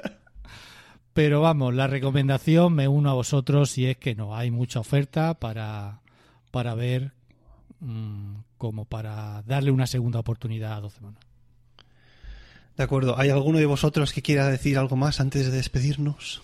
pero 1.12 1.40
vamos, 1.42 1.74
la 1.74 1.86
recomendación 1.86 2.72
me 2.74 2.88
uno 2.88 3.10
a 3.10 3.14
vosotros 3.14 3.70
si 3.70 3.86
es 3.86 3.96
que 3.98 4.14
no 4.14 4.34
hay 4.34 4.50
mucha 4.50 4.80
oferta 4.80 5.34
para, 5.34 6.00
para 6.50 6.74
ver 6.74 7.12
mm, 7.80 8.36
como 8.58 8.84
para 8.86 9.42
darle 9.42 9.70
una 9.70 9.86
segunda 9.86 10.18
oportunidad 10.20 10.72
a 10.74 10.80
12 10.80 11.00
monos. 11.02 11.20
De 12.76 12.82
acuerdo. 12.84 13.18
¿Hay 13.18 13.28
alguno 13.28 13.58
de 13.58 13.66
vosotros 13.66 14.14
que 14.14 14.22
quiera 14.22 14.46
decir 14.48 14.78
algo 14.78 14.96
más 14.96 15.20
antes 15.20 15.44
de 15.44 15.50
despedirnos? 15.52 16.40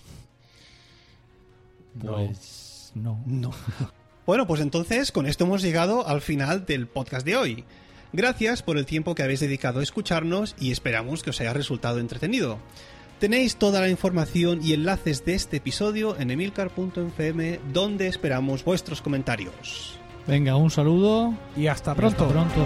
Pues 1.97 2.91
no. 2.95 3.21
No. 3.25 3.51
Bueno, 4.25 4.45
pues 4.45 4.61
entonces 4.61 5.11
con 5.11 5.25
esto 5.25 5.45
hemos 5.45 5.63
llegado 5.63 6.07
al 6.07 6.21
final 6.21 6.63
del 6.67 6.85
podcast 6.85 7.25
de 7.25 7.35
hoy. 7.35 7.63
Gracias 8.13 8.61
por 8.61 8.77
el 8.77 8.85
tiempo 8.85 9.15
que 9.15 9.23
habéis 9.23 9.39
dedicado 9.39 9.79
a 9.79 9.83
escucharnos 9.83 10.55
y 10.59 10.71
esperamos 10.71 11.23
que 11.23 11.31
os 11.31 11.41
haya 11.41 11.51
resultado 11.51 11.97
entretenido. 11.97 12.59
Tenéis 13.19 13.55
toda 13.55 13.81
la 13.81 13.89
información 13.89 14.59
y 14.63 14.73
enlaces 14.73 15.25
de 15.25 15.33
este 15.33 15.57
episodio 15.57 16.15
en 16.19 16.29
emilcar.fm 16.29 17.59
donde 17.73 18.07
esperamos 18.07 18.63
vuestros 18.63 19.01
comentarios. 19.01 19.97
Venga, 20.27 20.55
un 20.57 20.69
saludo. 20.69 21.33
Y 21.57 21.65
hasta 21.65 21.93
y 21.93 21.95
pronto. 21.95 22.25
hasta 22.25 22.33
pronto. 22.33 22.65